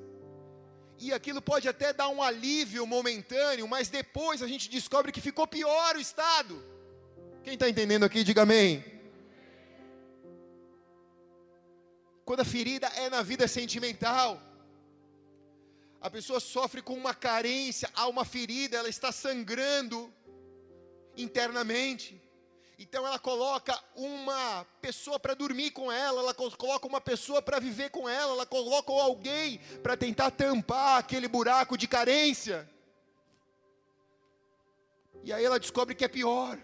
[0.99, 5.47] E aquilo pode até dar um alívio momentâneo, mas depois a gente descobre que ficou
[5.47, 6.61] pior o estado.
[7.43, 8.83] Quem está entendendo aqui, diga amém.
[12.25, 14.41] Quando a ferida é na vida sentimental,
[16.05, 20.13] a pessoa sofre com uma carência, há uma ferida, ela está sangrando
[21.17, 22.23] internamente.
[22.79, 27.89] Então ela coloca uma pessoa para dormir com ela, ela coloca uma pessoa para viver
[27.89, 32.69] com ela, ela coloca alguém para tentar tampar aquele buraco de carência.
[35.23, 36.59] E aí ela descobre que é pior,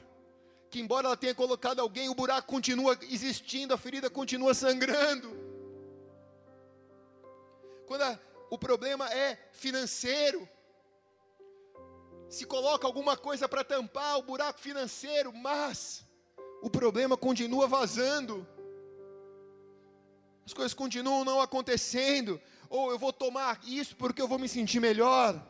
[0.68, 5.34] que embora ela tenha colocado alguém, o buraco continua existindo, a ferida continua sangrando.
[7.86, 10.48] Quando a, o problema é financeiro,
[12.28, 16.04] se coloca alguma coisa para tampar o buraco financeiro, mas
[16.62, 18.46] o problema continua vazando.
[20.44, 22.40] As coisas continuam não acontecendo.
[22.68, 25.44] Ou eu vou tomar isso porque eu vou me sentir melhor.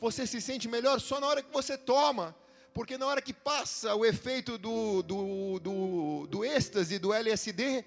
[0.00, 2.34] Você se sente melhor só na hora que você toma.
[2.72, 7.84] Porque na hora que passa o efeito do, do, do, do êxtase, do LSD,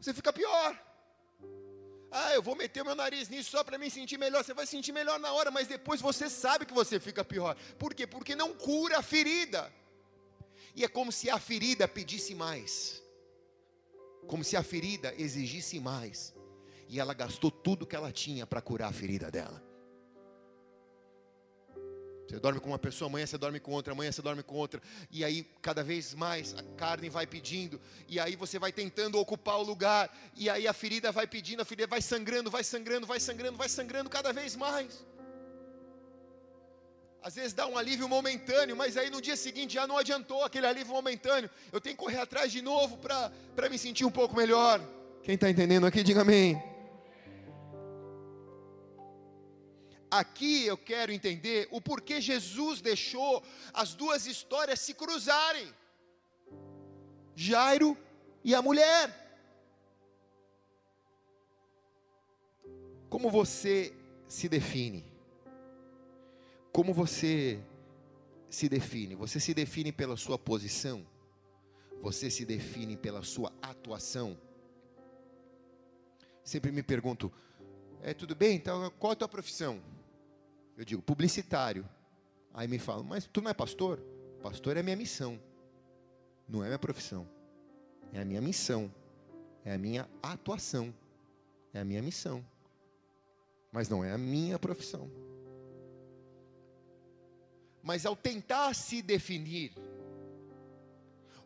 [0.00, 0.85] você fica pior.
[2.18, 4.42] Ah, eu vou meter meu nariz nisso só para me sentir melhor.
[4.42, 7.54] Você vai sentir melhor na hora, mas depois você sabe que você fica pior.
[7.78, 8.06] Por quê?
[8.06, 9.70] Porque não cura a ferida.
[10.74, 13.02] E é como se a ferida pedisse mais.
[14.26, 16.34] Como se a ferida exigisse mais.
[16.88, 19.65] E ela gastou tudo que ela tinha para curar a ferida dela.
[22.28, 24.82] Você dorme com uma pessoa, amanhã você dorme com outra, amanhã você dorme com outra,
[25.10, 29.58] e aí cada vez mais a carne vai pedindo, e aí você vai tentando ocupar
[29.58, 33.20] o lugar, e aí a ferida vai pedindo, a ferida vai sangrando, vai sangrando, vai
[33.20, 35.04] sangrando, vai sangrando cada vez mais.
[37.22, 40.66] Às vezes dá um alívio momentâneo, mas aí no dia seguinte já não adiantou aquele
[40.66, 41.50] alívio momentâneo.
[41.72, 44.80] Eu tenho que correr atrás de novo para me sentir um pouco melhor.
[45.24, 46.62] Quem está entendendo aqui, diga amém.
[50.18, 53.42] Aqui eu quero entender o porquê Jesus deixou
[53.74, 55.74] as duas histórias se cruzarem.
[57.34, 57.98] Jairo
[58.42, 59.04] e a mulher.
[63.10, 63.94] Como você
[64.26, 65.04] se define?
[66.72, 67.60] Como você
[68.48, 69.14] se define?
[69.14, 71.06] Você se define pela sua posição?
[72.00, 74.38] Você se define pela sua atuação?
[76.42, 77.30] Sempre me pergunto,
[78.02, 78.56] é tudo bem?
[78.56, 79.82] Então, qual é a tua profissão?
[80.76, 81.88] Eu digo, publicitário.
[82.52, 84.00] Aí me falam, mas tu não é pastor?
[84.42, 85.40] Pastor é minha missão.
[86.48, 87.28] Não é minha profissão.
[88.12, 88.92] É a minha missão.
[89.64, 90.94] É a minha atuação.
[91.72, 92.44] É a minha missão.
[93.72, 95.10] Mas não é a minha profissão.
[97.82, 99.72] Mas ao tentar se definir,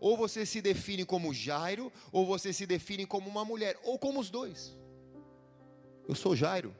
[0.00, 4.18] ou você se define como Jairo, ou você se define como uma mulher, ou como
[4.18, 4.76] os dois.
[6.08, 6.74] Eu sou Jairo,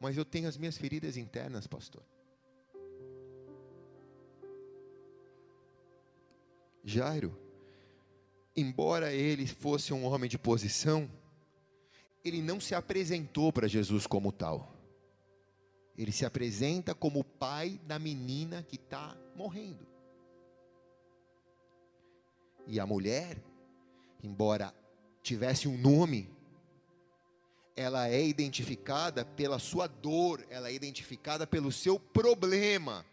[0.00, 2.02] mas eu tenho as minhas feridas internas, pastor.
[6.82, 7.38] Jairo,
[8.56, 11.08] embora ele fosse um homem de posição,
[12.24, 14.74] ele não se apresentou para Jesus como tal.
[15.96, 19.86] Ele se apresenta como o pai da menina que está morrendo.
[22.66, 23.36] E a mulher,
[24.22, 24.74] embora
[25.22, 26.30] tivesse um nome,
[27.80, 33.06] ela é identificada pela sua dor, ela é identificada pelo seu problema.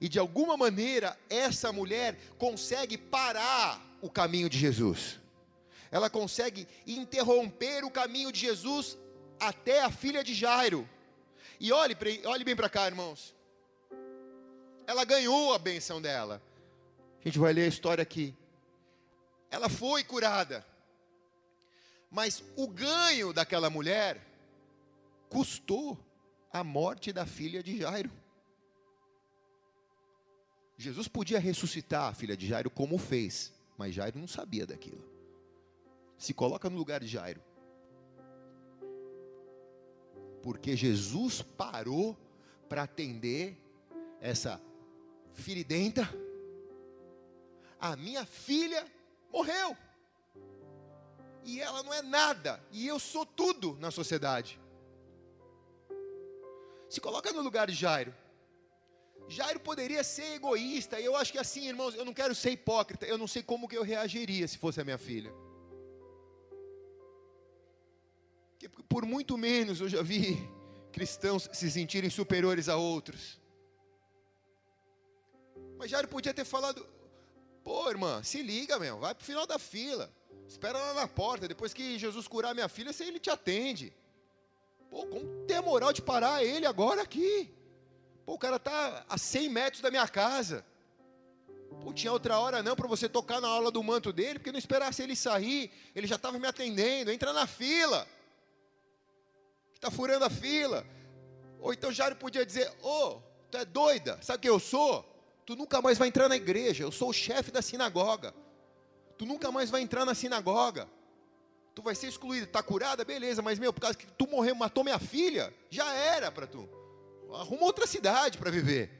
[0.00, 5.20] E de alguma maneira, essa mulher consegue parar o caminho de Jesus.
[5.90, 8.96] Ela consegue interromper o caminho de Jesus
[9.38, 10.88] até a filha de Jairo.
[11.60, 11.94] E olhe,
[12.24, 13.34] olhe bem para cá, irmãos.
[14.86, 16.40] Ela ganhou a benção dela.
[17.20, 18.34] A gente vai ler a história aqui.
[19.50, 20.64] Ela foi curada.
[22.10, 24.24] Mas o ganho daquela mulher
[25.28, 25.98] custou
[26.52, 28.10] a morte da filha de Jairo.
[30.76, 35.04] Jesus podia ressuscitar a filha de Jairo como fez, mas Jairo não sabia daquilo.
[36.16, 37.42] Se coloca no lugar de Jairo.
[40.42, 42.16] Porque Jesus parou
[42.68, 43.60] para atender
[44.20, 44.60] essa
[45.32, 46.08] firidenta.
[47.80, 48.86] A minha filha
[49.32, 49.76] morreu.
[51.44, 54.60] E ela não é nada, e eu sou tudo na sociedade.
[56.88, 58.14] Se coloca no lugar de Jairo.
[59.28, 63.04] Jairo poderia ser egoísta, e eu acho que assim, irmãos, eu não quero ser hipócrita,
[63.06, 65.32] eu não sei como que eu reagiria se fosse a minha filha.
[68.88, 70.36] Por muito menos eu já vi
[70.90, 73.38] cristãos se sentirem superiores a outros.
[75.76, 76.86] Mas Jairo podia ter falado:
[77.62, 80.12] pô, irmã, se liga, meu, vai para o final da fila,
[80.46, 83.92] espera lá na porta, depois que Jesus curar minha filha, se ele te atende.
[84.90, 87.54] Pô, como ter moral de parar ele agora aqui?
[88.24, 90.64] Pô, o cara está a 100 metros da minha casa.
[91.82, 94.58] Pô, tinha outra hora não para você tocar na aula do manto dele, porque não
[94.58, 97.10] esperasse ele sair, ele já estava me atendendo.
[97.10, 98.06] Entra na fila.
[99.72, 100.86] Que está furando a fila.
[101.60, 105.04] Ou então Jairo podia dizer: Ô, oh, tu é doida, sabe quem eu sou?
[105.44, 108.34] Tu nunca mais vai entrar na igreja, eu sou o chefe da sinagoga.
[109.18, 110.88] Tu nunca mais vai entrar na sinagoga.
[111.74, 114.82] Tu vai ser excluído, está curada, beleza, mas meu, por causa que tu morreu, matou
[114.82, 116.68] minha filha, já era para tu.
[117.34, 118.90] Arruma outra cidade para viver.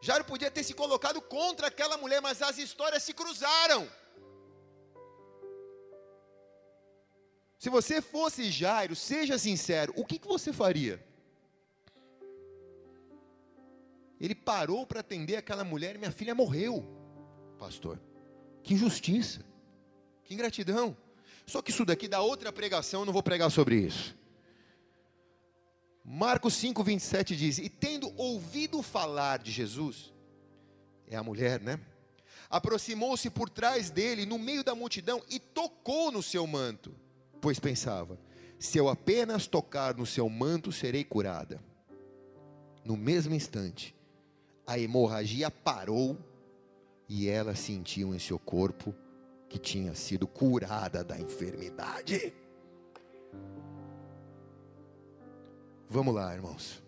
[0.00, 3.88] Jairo podia ter se colocado contra aquela mulher, mas as histórias se cruzaram.
[7.58, 11.04] Se você fosse Jairo, seja sincero, o que, que você faria?
[14.18, 16.86] Ele parou para atender aquela mulher e minha filha morreu,
[17.58, 18.00] pastor.
[18.62, 19.40] Que injustiça,
[20.24, 20.96] que ingratidão.
[21.46, 24.16] Só que isso daqui dá outra pregação, eu não vou pregar sobre isso.
[26.04, 30.12] Marcos 5, 27 diz: E tendo ouvido falar de Jesus,
[31.06, 31.80] é a mulher, né?
[32.48, 36.94] Aproximou-se por trás dele, no meio da multidão, e tocou no seu manto,
[37.40, 38.18] pois pensava:
[38.58, 41.62] se eu apenas tocar no seu manto, serei curada.
[42.84, 43.94] No mesmo instante,
[44.66, 46.18] a hemorragia parou
[47.12, 48.94] e ela sentiu em seu corpo
[49.48, 52.32] que tinha sido curada da enfermidade.
[55.88, 56.80] Vamos lá, irmãos.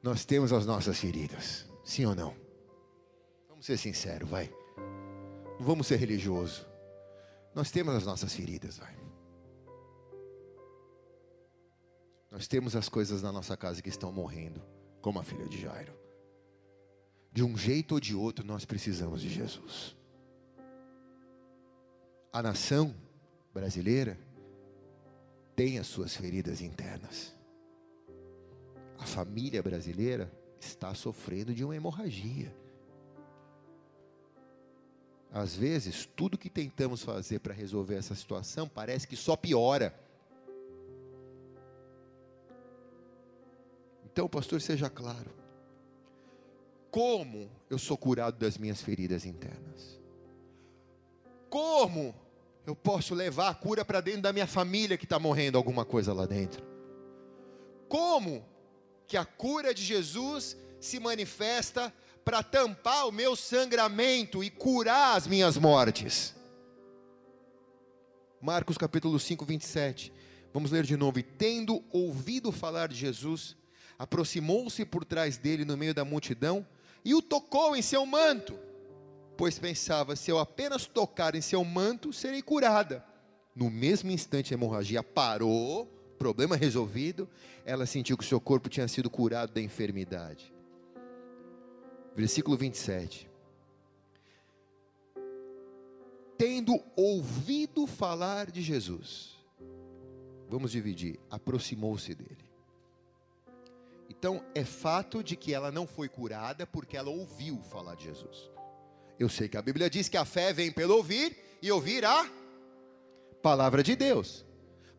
[0.00, 2.32] Nós temos as nossas feridas, sim ou não?
[3.48, 4.48] Vamos ser sinceros, vai.
[5.58, 6.64] Não vamos ser religiosos.
[7.56, 8.96] Nós temos as nossas feridas, vai.
[12.30, 14.62] Nós temos as coisas na nossa casa que estão morrendo,
[15.00, 16.01] como a filha de Jairo.
[17.32, 19.96] De um jeito ou de outro, nós precisamos de Jesus.
[22.32, 22.94] A nação
[23.52, 24.18] brasileira
[25.56, 27.34] tem as suas feridas internas
[29.02, 32.54] a família brasileira está sofrendo de uma hemorragia.
[35.32, 39.92] Às vezes, tudo que tentamos fazer para resolver essa situação parece que só piora.
[44.04, 45.41] Então, pastor, seja claro.
[46.92, 49.98] Como eu sou curado das minhas feridas internas?
[51.48, 52.14] Como
[52.66, 56.12] eu posso levar a cura para dentro da minha família que está morrendo alguma coisa
[56.12, 56.62] lá dentro?
[57.88, 58.46] Como
[59.08, 61.92] que a cura de Jesus se manifesta
[62.24, 66.34] para tampar o meu sangramento e curar as minhas mortes.
[68.40, 70.12] Marcos capítulo 5, 27.
[70.52, 71.18] Vamos ler de novo.
[71.18, 73.56] E tendo ouvido falar de Jesus,
[73.98, 76.66] aproximou-se por trás dele no meio da multidão
[77.04, 78.58] e o tocou em seu manto,
[79.36, 83.04] pois pensava: se eu apenas tocar em seu manto, serei curada.
[83.54, 85.86] No mesmo instante a hemorragia parou
[86.22, 87.28] problema resolvido,
[87.64, 90.54] ela sentiu que seu corpo tinha sido curado da enfermidade.
[92.14, 93.28] Versículo 27.
[96.38, 99.36] Tendo ouvido falar de Jesus,
[100.48, 102.51] vamos dividir, aproximou-se dele.
[104.22, 108.48] Então, é fato de que ela não foi curada porque ela ouviu falar de Jesus.
[109.18, 112.30] Eu sei que a Bíblia diz que a fé vem pelo ouvir e ouvir a
[113.42, 114.44] palavra de Deus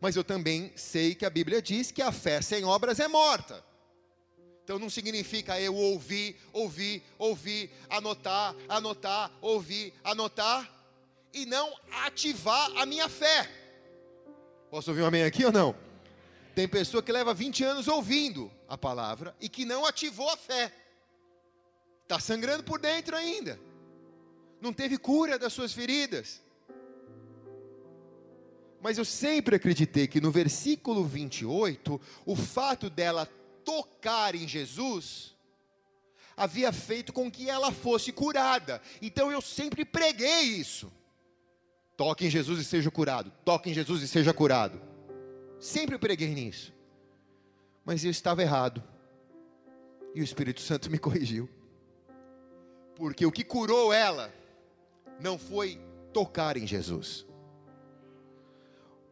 [0.04, 3.64] mas eu também sei que a Bíblia diz que a fé sem obras é morta.
[4.62, 10.70] Então não significa eu ouvir, ouvir, ouvir, anotar, anotar, ouvir, anotar
[11.32, 13.50] e não ativar a minha fé.
[14.70, 15.74] Posso ouvir um amém aqui ou não?
[16.54, 20.72] Tem pessoa que leva 20 anos ouvindo a palavra e que não ativou a fé.
[22.02, 23.58] Está sangrando por dentro ainda.
[24.60, 26.42] Não teve cura das suas feridas.
[28.80, 33.26] Mas eu sempre acreditei que no versículo 28, o fato dela
[33.64, 35.34] tocar em Jesus
[36.36, 38.80] havia feito com que ela fosse curada.
[39.00, 40.92] Então eu sempre preguei isso.
[41.96, 43.32] Toque em Jesus e seja curado.
[43.44, 44.93] Toque em Jesus e seja curado.
[45.64, 46.72] Sempre preguei nisso.
[47.84, 48.82] Mas eu estava errado.
[50.14, 51.48] E o Espírito Santo me corrigiu.
[52.94, 54.32] Porque o que curou ela
[55.20, 55.80] não foi
[56.12, 57.26] tocar em Jesus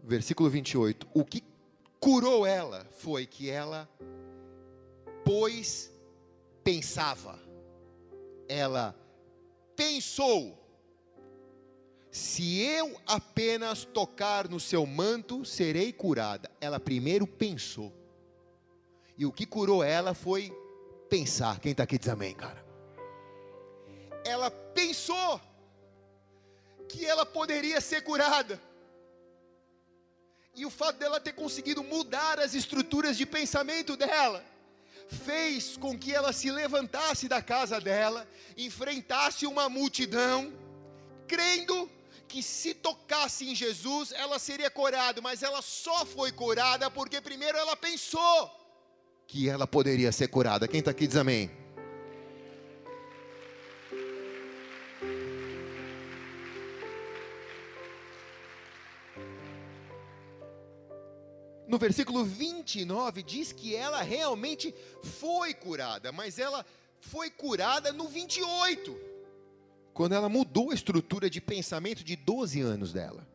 [0.02, 1.06] versículo 28.
[1.14, 1.44] O que
[2.00, 3.88] curou ela foi que ela,
[5.24, 5.90] pois
[6.64, 7.38] pensava,
[8.48, 8.94] ela
[9.76, 10.58] pensou,
[12.12, 16.50] se eu apenas tocar no seu manto, serei curada.
[16.60, 17.90] Ela primeiro pensou.
[19.16, 20.52] E o que curou ela foi
[21.08, 21.58] pensar.
[21.58, 22.62] Quem está aqui diz amém, cara.
[24.26, 25.40] Ela pensou
[26.86, 28.60] que ela poderia ser curada.
[30.54, 34.44] E o fato dela ter conseguido mudar as estruturas de pensamento dela,
[35.08, 40.52] fez com que ela se levantasse da casa dela, enfrentasse uma multidão,
[41.26, 41.90] crendo
[42.28, 47.58] que se tocasse em Jesus, ela seria curada, mas ela só foi curada porque primeiro
[47.58, 48.50] ela pensou
[49.26, 50.66] que ela poderia ser curada.
[50.68, 51.62] Quem está aqui diz amém.
[61.72, 66.66] no versículo 29 diz que ela realmente foi curada, mas ela
[67.00, 68.94] foi curada no 28,
[69.92, 73.26] quando ela mudou a estrutura de pensamento de 12 anos dela.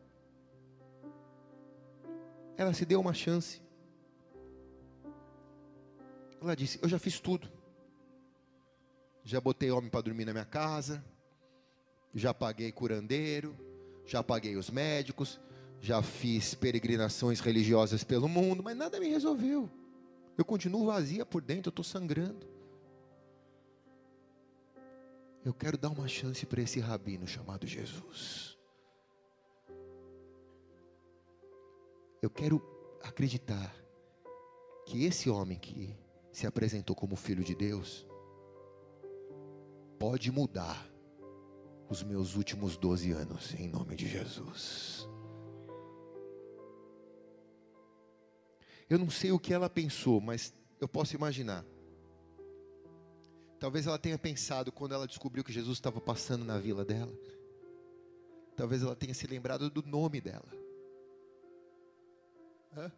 [2.56, 3.62] Ela se deu uma chance.
[6.40, 7.48] Ela disse: Eu já fiz tudo.
[9.22, 11.04] Já botei homem para dormir na minha casa,
[12.14, 13.54] já paguei curandeiro,
[14.06, 15.38] já paguei os médicos,
[15.80, 19.68] já fiz peregrinações religiosas pelo mundo, mas nada me resolveu.
[20.36, 22.57] Eu continuo vazia por dentro, eu estou sangrando.
[25.48, 28.58] Eu quero dar uma chance para esse rabino chamado Jesus.
[32.20, 32.60] Eu quero
[33.02, 33.74] acreditar
[34.84, 35.96] que esse homem que
[36.30, 38.06] se apresentou como filho de Deus
[39.98, 40.86] pode mudar
[41.88, 45.08] os meus últimos 12 anos, em nome de Jesus.
[48.86, 51.64] Eu não sei o que ela pensou, mas eu posso imaginar.
[53.58, 57.12] Talvez ela tenha pensado quando ela descobriu que Jesus estava passando na vila dela.
[58.56, 60.48] Talvez ela tenha se lembrado do nome dela.
[62.76, 62.92] Hã?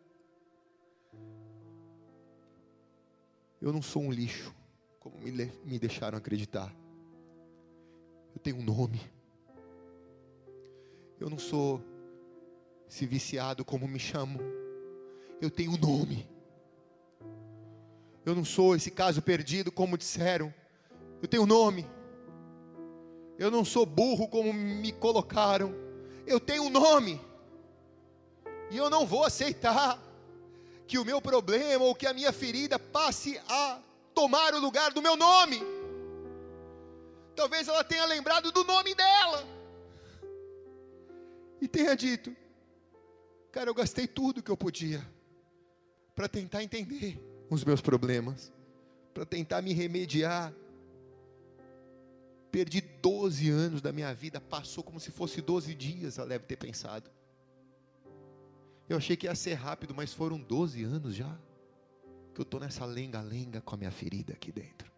[3.61, 4.55] Eu não sou um lixo,
[4.99, 5.31] como me,
[5.65, 6.75] me deixaram acreditar.
[8.35, 9.01] Eu tenho um nome.
[11.19, 11.83] Eu não sou
[12.89, 14.41] se viciado como me chamam
[15.41, 16.29] eu tenho um nome.
[18.25, 20.53] Eu não sou esse caso perdido, como disseram.
[21.23, 21.87] Eu tenho nome.
[23.39, 25.75] Eu não sou burro, como me colocaram.
[26.27, 27.21] Eu tenho nome.
[28.71, 29.99] E eu não vou aceitar
[30.87, 33.81] que o meu problema ou que a minha ferida passe a
[34.15, 35.63] tomar o lugar do meu nome.
[37.35, 39.47] Talvez ela tenha lembrado do nome dela.
[41.61, 42.37] E tenha dito:
[43.51, 45.07] Cara, eu gastei tudo que eu podia
[46.15, 48.53] para tentar entender os meus problemas,
[49.13, 50.55] para tentar me remediar.
[52.51, 56.57] Perdi 12 anos da minha vida, passou como se fosse 12 dias, ela deve ter
[56.57, 57.11] pensado.
[58.89, 61.39] Eu achei que ia ser rápido, mas foram 12 anos já
[62.35, 64.91] que eu estou nessa lenga-lenga com a minha ferida aqui dentro.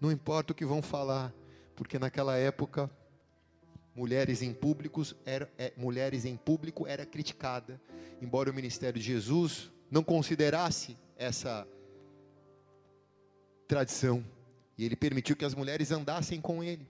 [0.00, 1.32] Não importa o que vão falar,
[1.74, 2.90] porque naquela época
[3.96, 7.80] mulheres em públicos era, é, mulheres em público era criticada,
[8.20, 11.66] embora o ministério de Jesus não considerasse essa
[13.66, 14.22] tradição
[14.76, 16.86] e ele permitiu que as mulheres andassem com ele.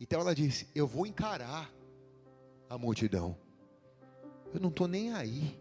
[0.00, 1.68] Então ela disse: Eu vou encarar
[2.70, 3.36] a multidão.
[4.54, 5.58] Eu não estou nem aí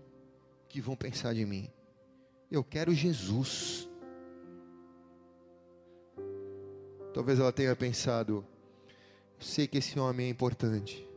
[0.70, 1.70] que vão pensar de mim.
[2.52, 3.90] Eu quero Jesus.
[7.14, 8.46] Talvez ela tenha pensado:
[9.42, 11.10] Sei que esse homem é importante.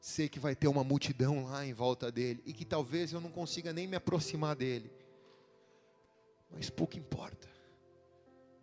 [0.00, 3.30] Sei que vai ter uma multidão lá em volta dele e que talvez eu não
[3.30, 4.92] consiga nem me aproximar dele.
[6.48, 7.48] Mas pouco importa.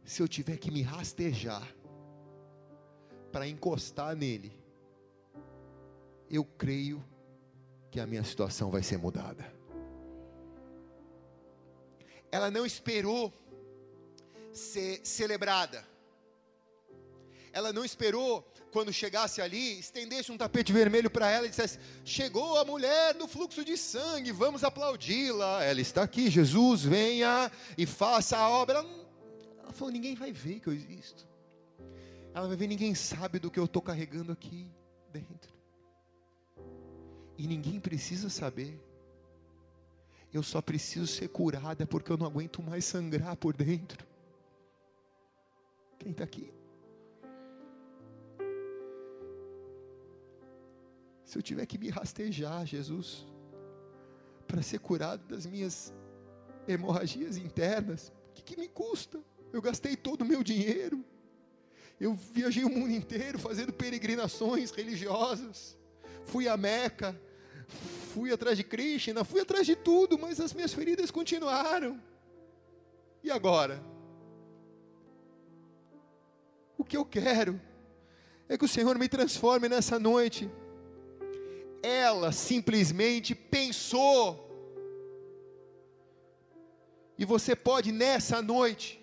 [0.05, 1.67] Se eu tiver que me rastejar
[3.33, 4.57] para encostar nele,
[6.29, 7.03] eu creio
[7.91, 9.53] que a minha situação vai ser mudada.
[12.31, 13.33] Ela não esperou
[14.53, 15.85] ser celebrada
[17.57, 22.59] ela não esperou quando chegasse ali, estendesse um tapete vermelho para ela e dissesse: Chegou
[22.59, 25.63] a mulher do fluxo de sangue, vamos aplaudi-la.
[25.63, 28.85] Ela está aqui, Jesus, venha e faça a obra.
[29.63, 31.27] Ela falou: Ninguém vai ver que eu existo.
[32.31, 34.71] Ela vai ver, ninguém sabe do que eu estou carregando aqui
[35.11, 35.51] dentro.
[37.39, 38.79] E ninguém precisa saber.
[40.31, 44.05] Eu só preciso ser curada porque eu não aguento mais sangrar por dentro.
[45.97, 46.56] Quem está aqui?
[51.27, 53.27] Se eu tiver que me rastejar, Jesus,
[54.47, 55.93] para ser curado das minhas
[56.65, 59.19] hemorragias internas, o que, que me custa?
[59.51, 61.03] Eu gastei todo o meu dinheiro.
[61.99, 65.77] Eu viajei o mundo inteiro fazendo peregrinações religiosas.
[66.23, 67.19] Fui a Meca,
[68.13, 72.01] fui atrás de Krishna, fui atrás de tudo, mas as minhas feridas continuaram.
[73.21, 73.83] E agora?
[76.77, 77.59] O que eu quero
[78.47, 80.49] é que o Senhor me transforme nessa noite.
[81.81, 84.45] Ela simplesmente pensou.
[87.17, 89.01] E você pode nessa noite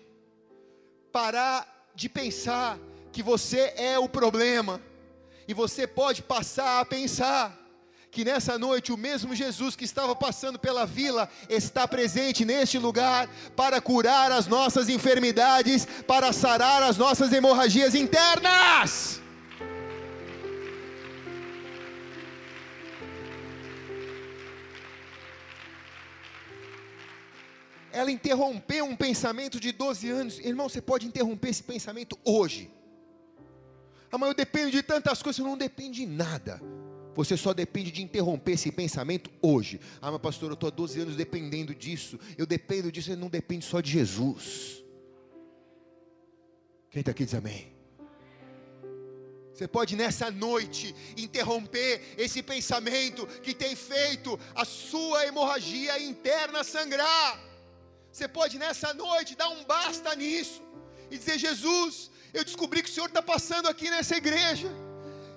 [1.11, 2.77] parar de pensar
[3.11, 4.81] que você é o problema.
[5.47, 7.65] E você pode passar a pensar
[8.11, 13.29] que nessa noite o mesmo Jesus que estava passando pela vila está presente neste lugar
[13.57, 19.21] para curar as nossas enfermidades, para sarar as nossas hemorragias internas.
[27.95, 30.39] Ela interrompeu um pensamento de 12 anos.
[30.39, 32.69] Irmão, você pode interromper esse pensamento hoje.
[34.11, 35.43] Ah, mas eu dependo de tantas coisas.
[35.43, 36.61] Não depende de nada.
[37.15, 39.79] Você só depende de interromper esse pensamento hoje.
[40.01, 42.19] Ah, mas pastor, eu estou há 12 anos dependendo disso.
[42.37, 44.83] Eu dependo disso, ele não depende só de Jesus.
[46.89, 47.73] Quem está aqui diz amém.
[49.53, 57.39] Você pode nessa noite interromper esse pensamento que tem feito a sua hemorragia interna sangrar.
[58.15, 60.61] Você pode nessa noite dar um basta nisso
[61.11, 64.69] e dizer: Jesus, eu descobri que o Senhor está passando aqui nessa igreja.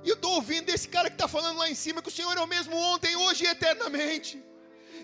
[0.04, 2.36] E eu estou ouvindo desse cara que está falando lá em cima que o Senhor
[2.36, 4.40] é o mesmo ontem, hoje e eternamente.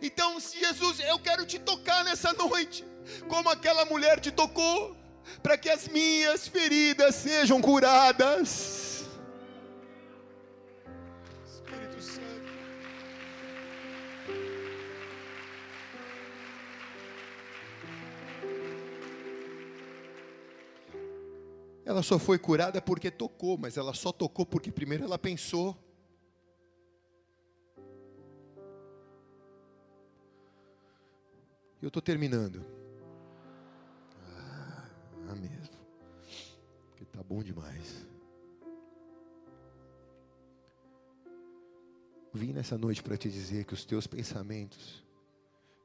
[0.00, 2.84] Então, Jesus, eu quero te tocar nessa noite,
[3.26, 4.96] como aquela mulher te tocou,
[5.42, 8.83] para que as minhas feridas sejam curadas.
[21.94, 25.78] Ela só foi curada porque tocou, mas ela só tocou porque primeiro ela pensou.
[31.80, 32.66] Eu estou terminando.
[34.26, 34.90] Ah,
[35.28, 35.78] ah mesmo.
[36.88, 38.04] Porque tá bom demais.
[42.32, 45.06] Vim nessa noite para te dizer que os teus pensamentos,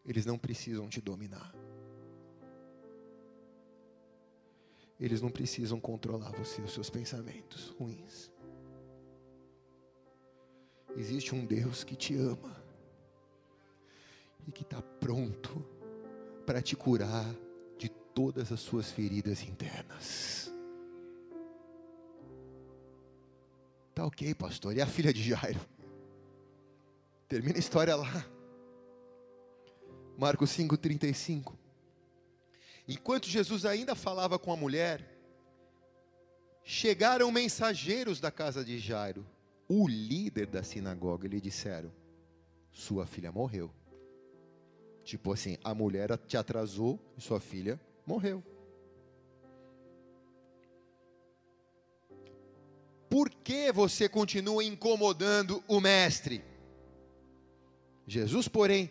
[0.04, 1.54] eles não precisam te dominar.
[5.00, 8.30] Eles não precisam controlar você, os seus pensamentos ruins.
[10.98, 12.62] Existe um Deus que te ama
[14.48, 15.66] e que está pronto
[16.46, 17.34] para te curar
[17.78, 20.52] de todas as suas feridas internas.
[23.94, 24.76] Tá ok, pastor.
[24.76, 25.60] E a filha de Jairo?
[27.28, 28.26] Termina a história lá.
[30.18, 31.59] Marcos 5,35.
[32.92, 35.08] Enquanto Jesus ainda falava com a mulher,
[36.64, 39.24] chegaram mensageiros da casa de Jairo,
[39.68, 41.94] o líder da sinagoga, e lhe disseram:
[42.72, 43.72] Sua filha morreu.
[45.04, 48.44] Tipo assim, a mulher te atrasou e sua filha morreu.
[53.08, 56.44] Por que você continua incomodando o mestre?
[58.08, 58.90] Jesus, porém,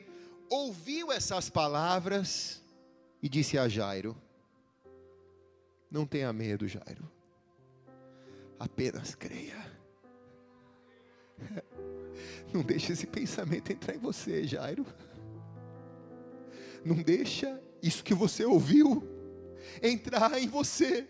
[0.48, 2.62] ouviu essas palavras
[3.22, 4.16] e disse a Jairo:
[5.90, 7.10] Não tenha medo, Jairo,
[8.58, 9.56] apenas creia.
[12.52, 14.84] Não deixe esse pensamento entrar em você, Jairo.
[16.84, 19.02] Não deixa isso que você ouviu
[19.82, 21.06] entrar em você.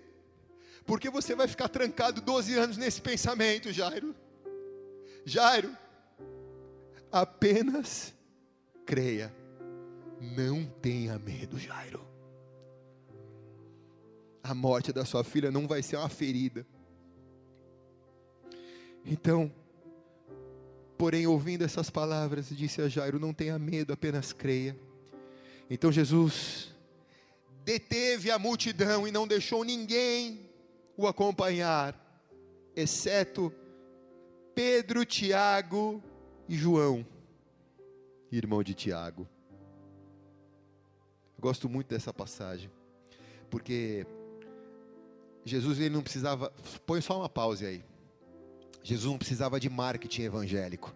[0.85, 4.15] Porque você vai ficar trancado 12 anos nesse pensamento, Jairo.
[5.25, 5.77] Jairo,
[7.13, 8.15] apenas
[8.85, 9.35] creia.
[10.21, 12.07] Não tenha medo, Jairo.
[14.43, 16.67] A morte da sua filha não vai ser uma ferida.
[19.05, 19.53] Então,
[20.97, 24.79] porém, ouvindo essas palavras, disse a Jairo: Não tenha medo, apenas creia.
[25.71, 26.75] Então Jesus
[27.65, 30.49] deteve a multidão e não deixou ninguém
[30.97, 31.95] o acompanhar,
[32.75, 33.53] exceto
[34.55, 36.03] Pedro, Tiago
[36.49, 37.07] e João,
[38.33, 39.29] irmão de Tiago.
[41.39, 42.69] Eu gosto muito dessa passagem,
[43.49, 44.05] porque
[45.45, 46.53] Jesus ele não precisava,
[46.85, 47.85] põe só uma pausa aí.
[48.83, 50.93] Jesus não precisava de marketing evangélico.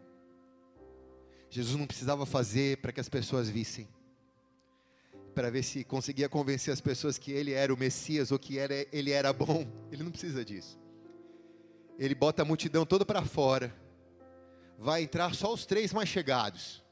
[1.49, 3.88] Jesus não precisava fazer para que as pessoas vissem,
[5.32, 8.84] para ver se conseguia convencer as pessoas que ele era o Messias ou que era,
[8.93, 9.64] ele era bom.
[9.93, 10.76] Ele não precisa disso.
[12.01, 13.72] Ele bota a multidão toda para fora,
[14.76, 16.82] vai entrar só os três mais chegados.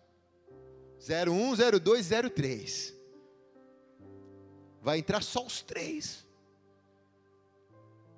[1.01, 3.00] 01, 02, 03.
[4.81, 6.27] Vai entrar só os três.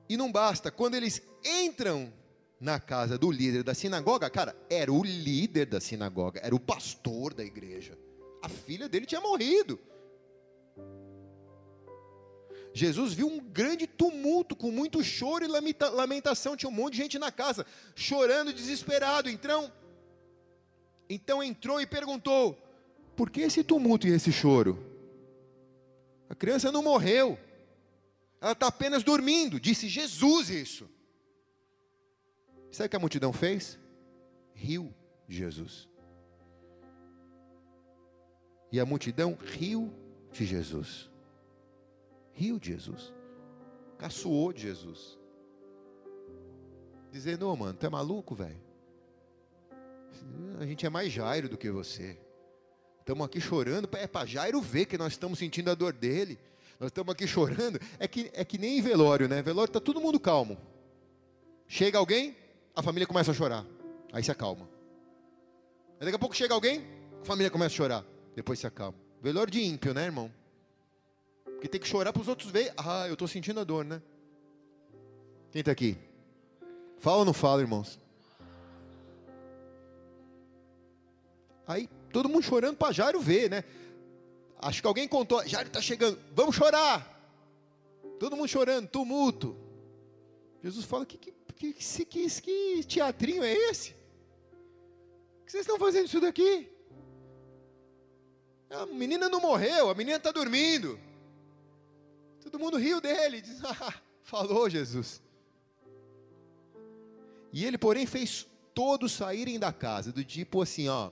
[0.08, 2.12] E não basta, quando eles entram
[2.60, 7.34] na casa do líder da sinagoga, cara, era o líder da sinagoga, era o pastor
[7.34, 7.98] da igreja.
[8.42, 9.80] A filha dele tinha morrido.
[12.74, 16.56] Jesus viu um grande tumulto, com muito choro e lamentação.
[16.56, 19.28] Tinha um monte de gente na casa, chorando, desesperado.
[19.28, 19.70] Então,
[21.08, 22.56] então entrou e perguntou:
[23.14, 24.91] por que esse tumulto e esse choro?
[26.32, 27.38] A criança não morreu,
[28.40, 29.60] ela está apenas dormindo.
[29.60, 30.88] Disse Jesus isso.
[32.70, 33.78] Sabe o que a multidão fez?
[34.54, 34.94] Riu
[35.28, 35.86] de Jesus.
[38.72, 39.92] E a multidão riu
[40.32, 41.10] de Jesus.
[42.32, 43.12] Riu de Jesus.
[43.98, 45.18] Caçoou de Jesus.
[47.10, 48.58] Dizendo, ô oh, mano, tu é maluco, velho?
[50.58, 52.18] A gente é mais Jairo do que você.
[53.02, 56.38] Estamos aqui chorando, é para Jairo ver que nós estamos sentindo a dor dele.
[56.78, 57.80] Nós estamos aqui chorando.
[57.98, 59.42] É que, é que nem em velório, né?
[59.42, 60.56] Velório está todo mundo calmo.
[61.66, 62.36] Chega alguém,
[62.76, 63.66] a família começa a chorar.
[64.12, 64.68] Aí se acalma.
[65.98, 66.86] Aí daqui a pouco chega alguém,
[67.20, 68.04] a família começa a chorar.
[68.36, 68.96] Depois se acalma.
[69.20, 70.32] Velório de ímpio, né, irmão?
[71.44, 72.72] Porque tem que chorar para os outros verem.
[72.76, 74.00] Ah, eu estou sentindo a dor, né?
[75.50, 75.98] Quem está aqui?
[77.00, 77.98] Fala ou não fala, irmãos?
[81.66, 83.64] Aí todo mundo chorando para Jairo ver, né?
[84.58, 87.08] Acho que alguém contou, Jairo está chegando, vamos chorar.
[88.18, 89.56] Todo mundo chorando, tumulto.
[90.62, 91.72] Jesus fala: que, que, que,
[92.04, 93.96] que, que, teatrinho é esse?
[95.44, 96.68] Que vocês estão fazendo isso daqui?
[98.70, 100.98] A menina não morreu, a menina está dormindo.
[102.40, 105.20] Todo mundo riu dele, diz: ah, falou Jesus.
[107.52, 111.10] E ele, porém, fez todos saírem da casa, do tipo assim, ó,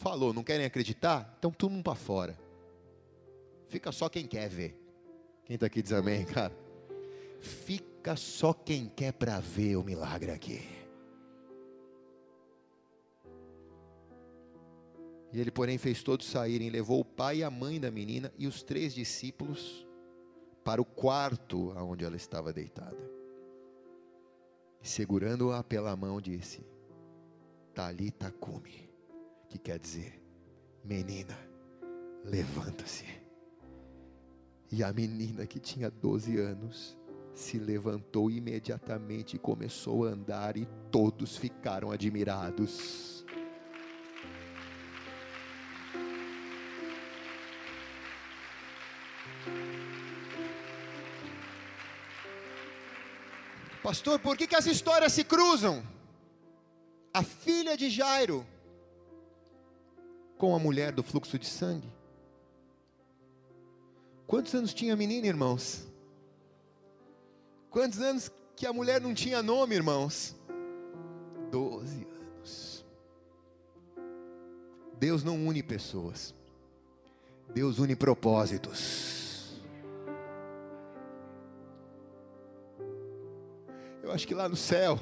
[0.00, 1.34] falou, não querem acreditar?
[1.38, 2.38] Então todo mundo para fora.
[3.68, 4.76] Fica só quem quer ver.
[5.44, 6.52] Quem está aqui diz amém, cara?
[7.38, 10.66] Fica só quem quer para ver o milagre aqui.
[15.32, 18.48] E ele, porém, fez todos saírem, levou o pai e a mãe da menina e
[18.48, 19.86] os três discípulos
[20.64, 22.98] para o quarto onde ela estava deitada.
[24.82, 26.66] Segurando-a pela mão, disse:
[27.72, 28.89] Talita cume,
[29.50, 30.22] que quer dizer,
[30.84, 31.36] menina,
[32.24, 33.04] levanta-se.
[34.70, 36.96] E a menina que tinha 12 anos
[37.34, 43.24] se levantou imediatamente e começou a andar, e todos ficaram admirados.
[53.82, 55.82] Pastor, por que, que as histórias se cruzam?
[57.12, 58.46] A filha de Jairo
[60.40, 61.92] com a mulher do fluxo de sangue.
[64.26, 65.86] Quantos anos tinha a menina, irmãos?
[67.68, 70.34] Quantos anos que a mulher não tinha nome, irmãos?
[71.50, 72.86] Doze anos.
[74.98, 76.34] Deus não une pessoas,
[77.52, 79.60] Deus une propósitos.
[84.02, 84.98] Eu acho que lá no céu,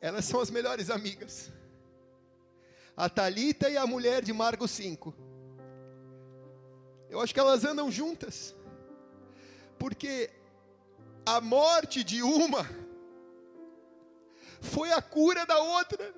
[0.00, 1.50] elas são as melhores amigas.
[2.96, 5.14] A Talita e a mulher de Marcos 5.
[7.10, 8.54] Eu acho que elas andam juntas.
[9.78, 10.30] Porque
[11.26, 12.64] a morte de uma
[14.60, 16.14] foi a cura da outra.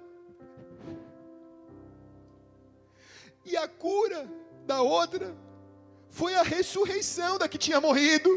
[3.44, 4.28] E a cura
[4.66, 5.34] da outra
[6.10, 8.30] foi a ressurreição da que tinha morrido.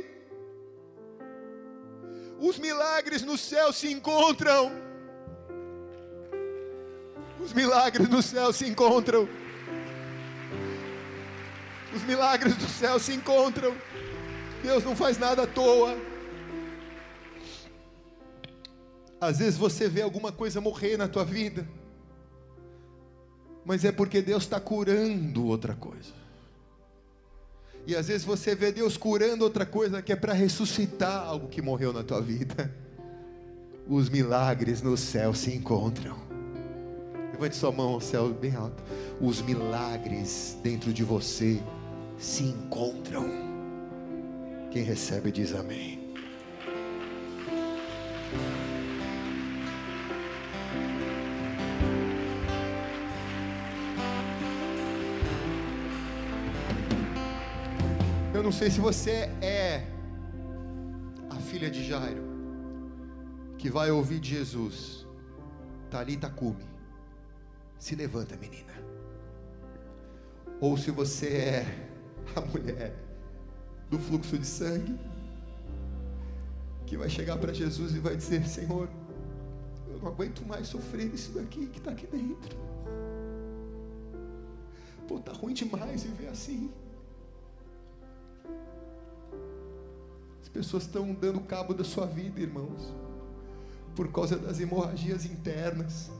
[2.39, 4.88] Os milagres no céu se encontram.
[7.39, 9.27] Os milagres no céu se encontram.
[11.95, 13.73] Os milagres do céu se encontram.
[14.61, 15.97] Deus não faz nada à toa.
[19.21, 21.67] Às vezes você vê alguma coisa morrer na tua vida,
[23.65, 26.13] mas é porque Deus está curando outra coisa.
[27.85, 31.61] E às vezes você vê Deus curando outra coisa que é para ressuscitar algo que
[31.61, 32.73] morreu na tua vida.
[33.87, 36.28] Os milagres no céu se encontram.
[37.39, 38.83] Levante sua mão ao céu bem alto.
[39.21, 41.63] Os milagres dentro de você
[42.17, 43.29] se encontram.
[44.69, 46.13] Quem recebe diz amém.
[58.33, 59.87] Eu não sei se você é
[61.29, 62.21] a filha de Jairo,
[63.57, 65.07] que vai ouvir de Jesus,
[65.89, 66.78] Talita cume.
[67.79, 68.73] Se levanta, menina.
[70.59, 71.89] Ou se você é
[72.35, 72.93] a mulher
[73.89, 74.99] do fluxo de sangue,
[76.85, 78.89] que vai chegar para Jesus e vai dizer: Senhor,
[79.87, 82.57] eu não aguento mais sofrer isso daqui que está aqui dentro.
[85.07, 86.69] Pô, tá ruim demais viver assim.
[90.41, 92.93] As pessoas estão dando cabo da sua vida, irmãos,
[93.95, 96.11] por causa das hemorragias internas.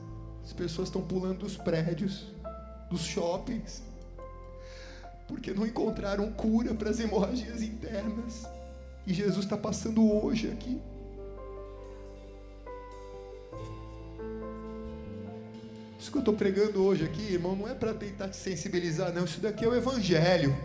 [0.44, 2.28] As pessoas estão pulando dos prédios,
[2.90, 3.84] dos shoppings,
[5.28, 8.48] porque não encontraram cura para as hemorragias internas.
[9.06, 10.82] E Jesus está passando hoje aqui.
[16.00, 19.26] Isso que eu estou pregando hoje aqui, irmão, não é para tentar te sensibilizar, não.
[19.26, 20.56] Isso daqui é o Evangelho.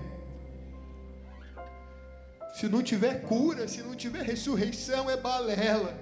[2.54, 5.92] Se não tiver cura, se não tiver ressurreição, é balela.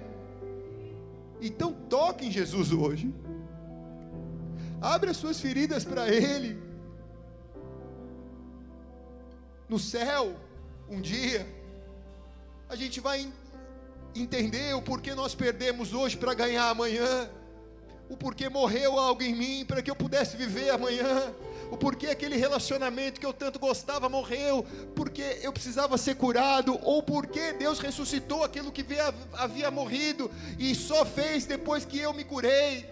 [1.41, 3.13] Então toque em Jesus hoje.
[4.83, 6.61] Abre as suas feridas para Ele.
[9.69, 10.35] No céu,
[10.89, 11.47] um dia,
[12.67, 13.31] a gente vai
[14.13, 17.29] entender o porquê nós perdemos hoje para ganhar amanhã,
[18.09, 21.33] o porquê morreu algo em mim para que eu pudesse viver amanhã,
[21.71, 24.65] o porquê aquele relacionamento que eu tanto gostava morreu,
[24.97, 28.85] porque eu precisava ser curado, ou porque Deus ressuscitou aquilo que
[29.31, 30.29] havia morrido
[30.59, 32.91] e só fez depois que eu me curei.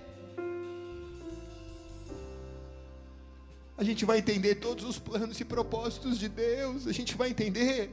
[3.81, 7.89] A gente vai entender todos os planos e propósitos de Deus, a gente vai entender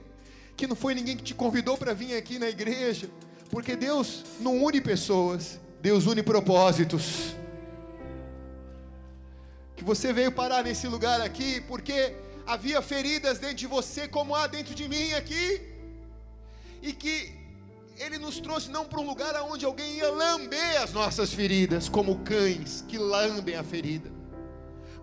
[0.55, 3.09] que não foi ninguém que te convidou para vir aqui na igreja,
[3.49, 7.35] porque Deus não une pessoas, Deus une propósitos.
[9.77, 12.15] Que você veio parar nesse lugar aqui porque
[12.47, 15.63] havia feridas dentro de você, como há dentro de mim aqui,
[16.83, 17.33] e que
[17.97, 22.19] Ele nos trouxe não para um lugar onde alguém ia lamber as nossas feridas, como
[22.19, 24.18] cães que lambem a ferida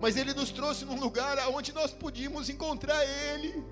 [0.02, 3.64] mas Ele nos trouxe num lugar onde nós podíamos encontrar Ele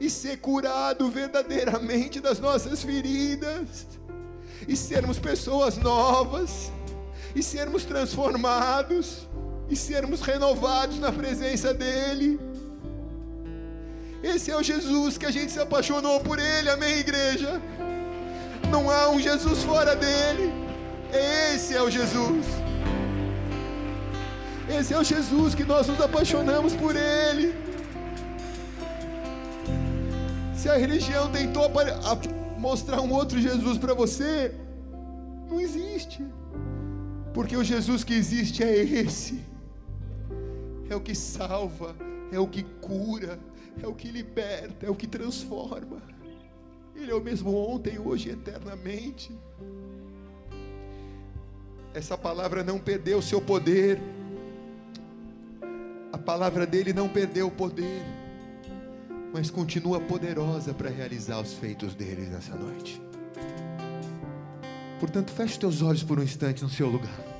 [0.00, 3.86] e ser curado verdadeiramente das nossas feridas,
[4.68, 6.70] e sermos pessoas novas,
[7.34, 9.28] e sermos transformados,
[9.68, 12.38] e sermos renovados na presença dEle.
[14.22, 17.60] Esse é o Jesus que a gente se apaixonou por Ele, amém, igreja?
[18.70, 20.52] Não há um Jesus fora dele,
[21.12, 22.69] esse é o Jesus.
[24.78, 27.52] Esse é o Jesus que nós nos apaixonamos por Ele.
[30.54, 31.68] Se a religião tentou
[32.56, 34.54] mostrar um outro Jesus para você,
[35.48, 36.24] não existe.
[37.34, 39.40] Porque o Jesus que existe é esse.
[40.88, 41.96] É o que salva,
[42.30, 43.40] é o que cura,
[43.82, 46.00] é o que liberta, é o que transforma.
[46.94, 49.36] Ele é o mesmo ontem, hoje e eternamente.
[51.92, 54.00] Essa palavra não perdeu seu poder
[56.12, 58.02] a palavra dele não perdeu o poder,
[59.32, 63.00] mas continua poderosa para realizar os feitos dele nessa noite.
[64.98, 67.30] Portanto, feche teus olhos por um instante no seu lugar.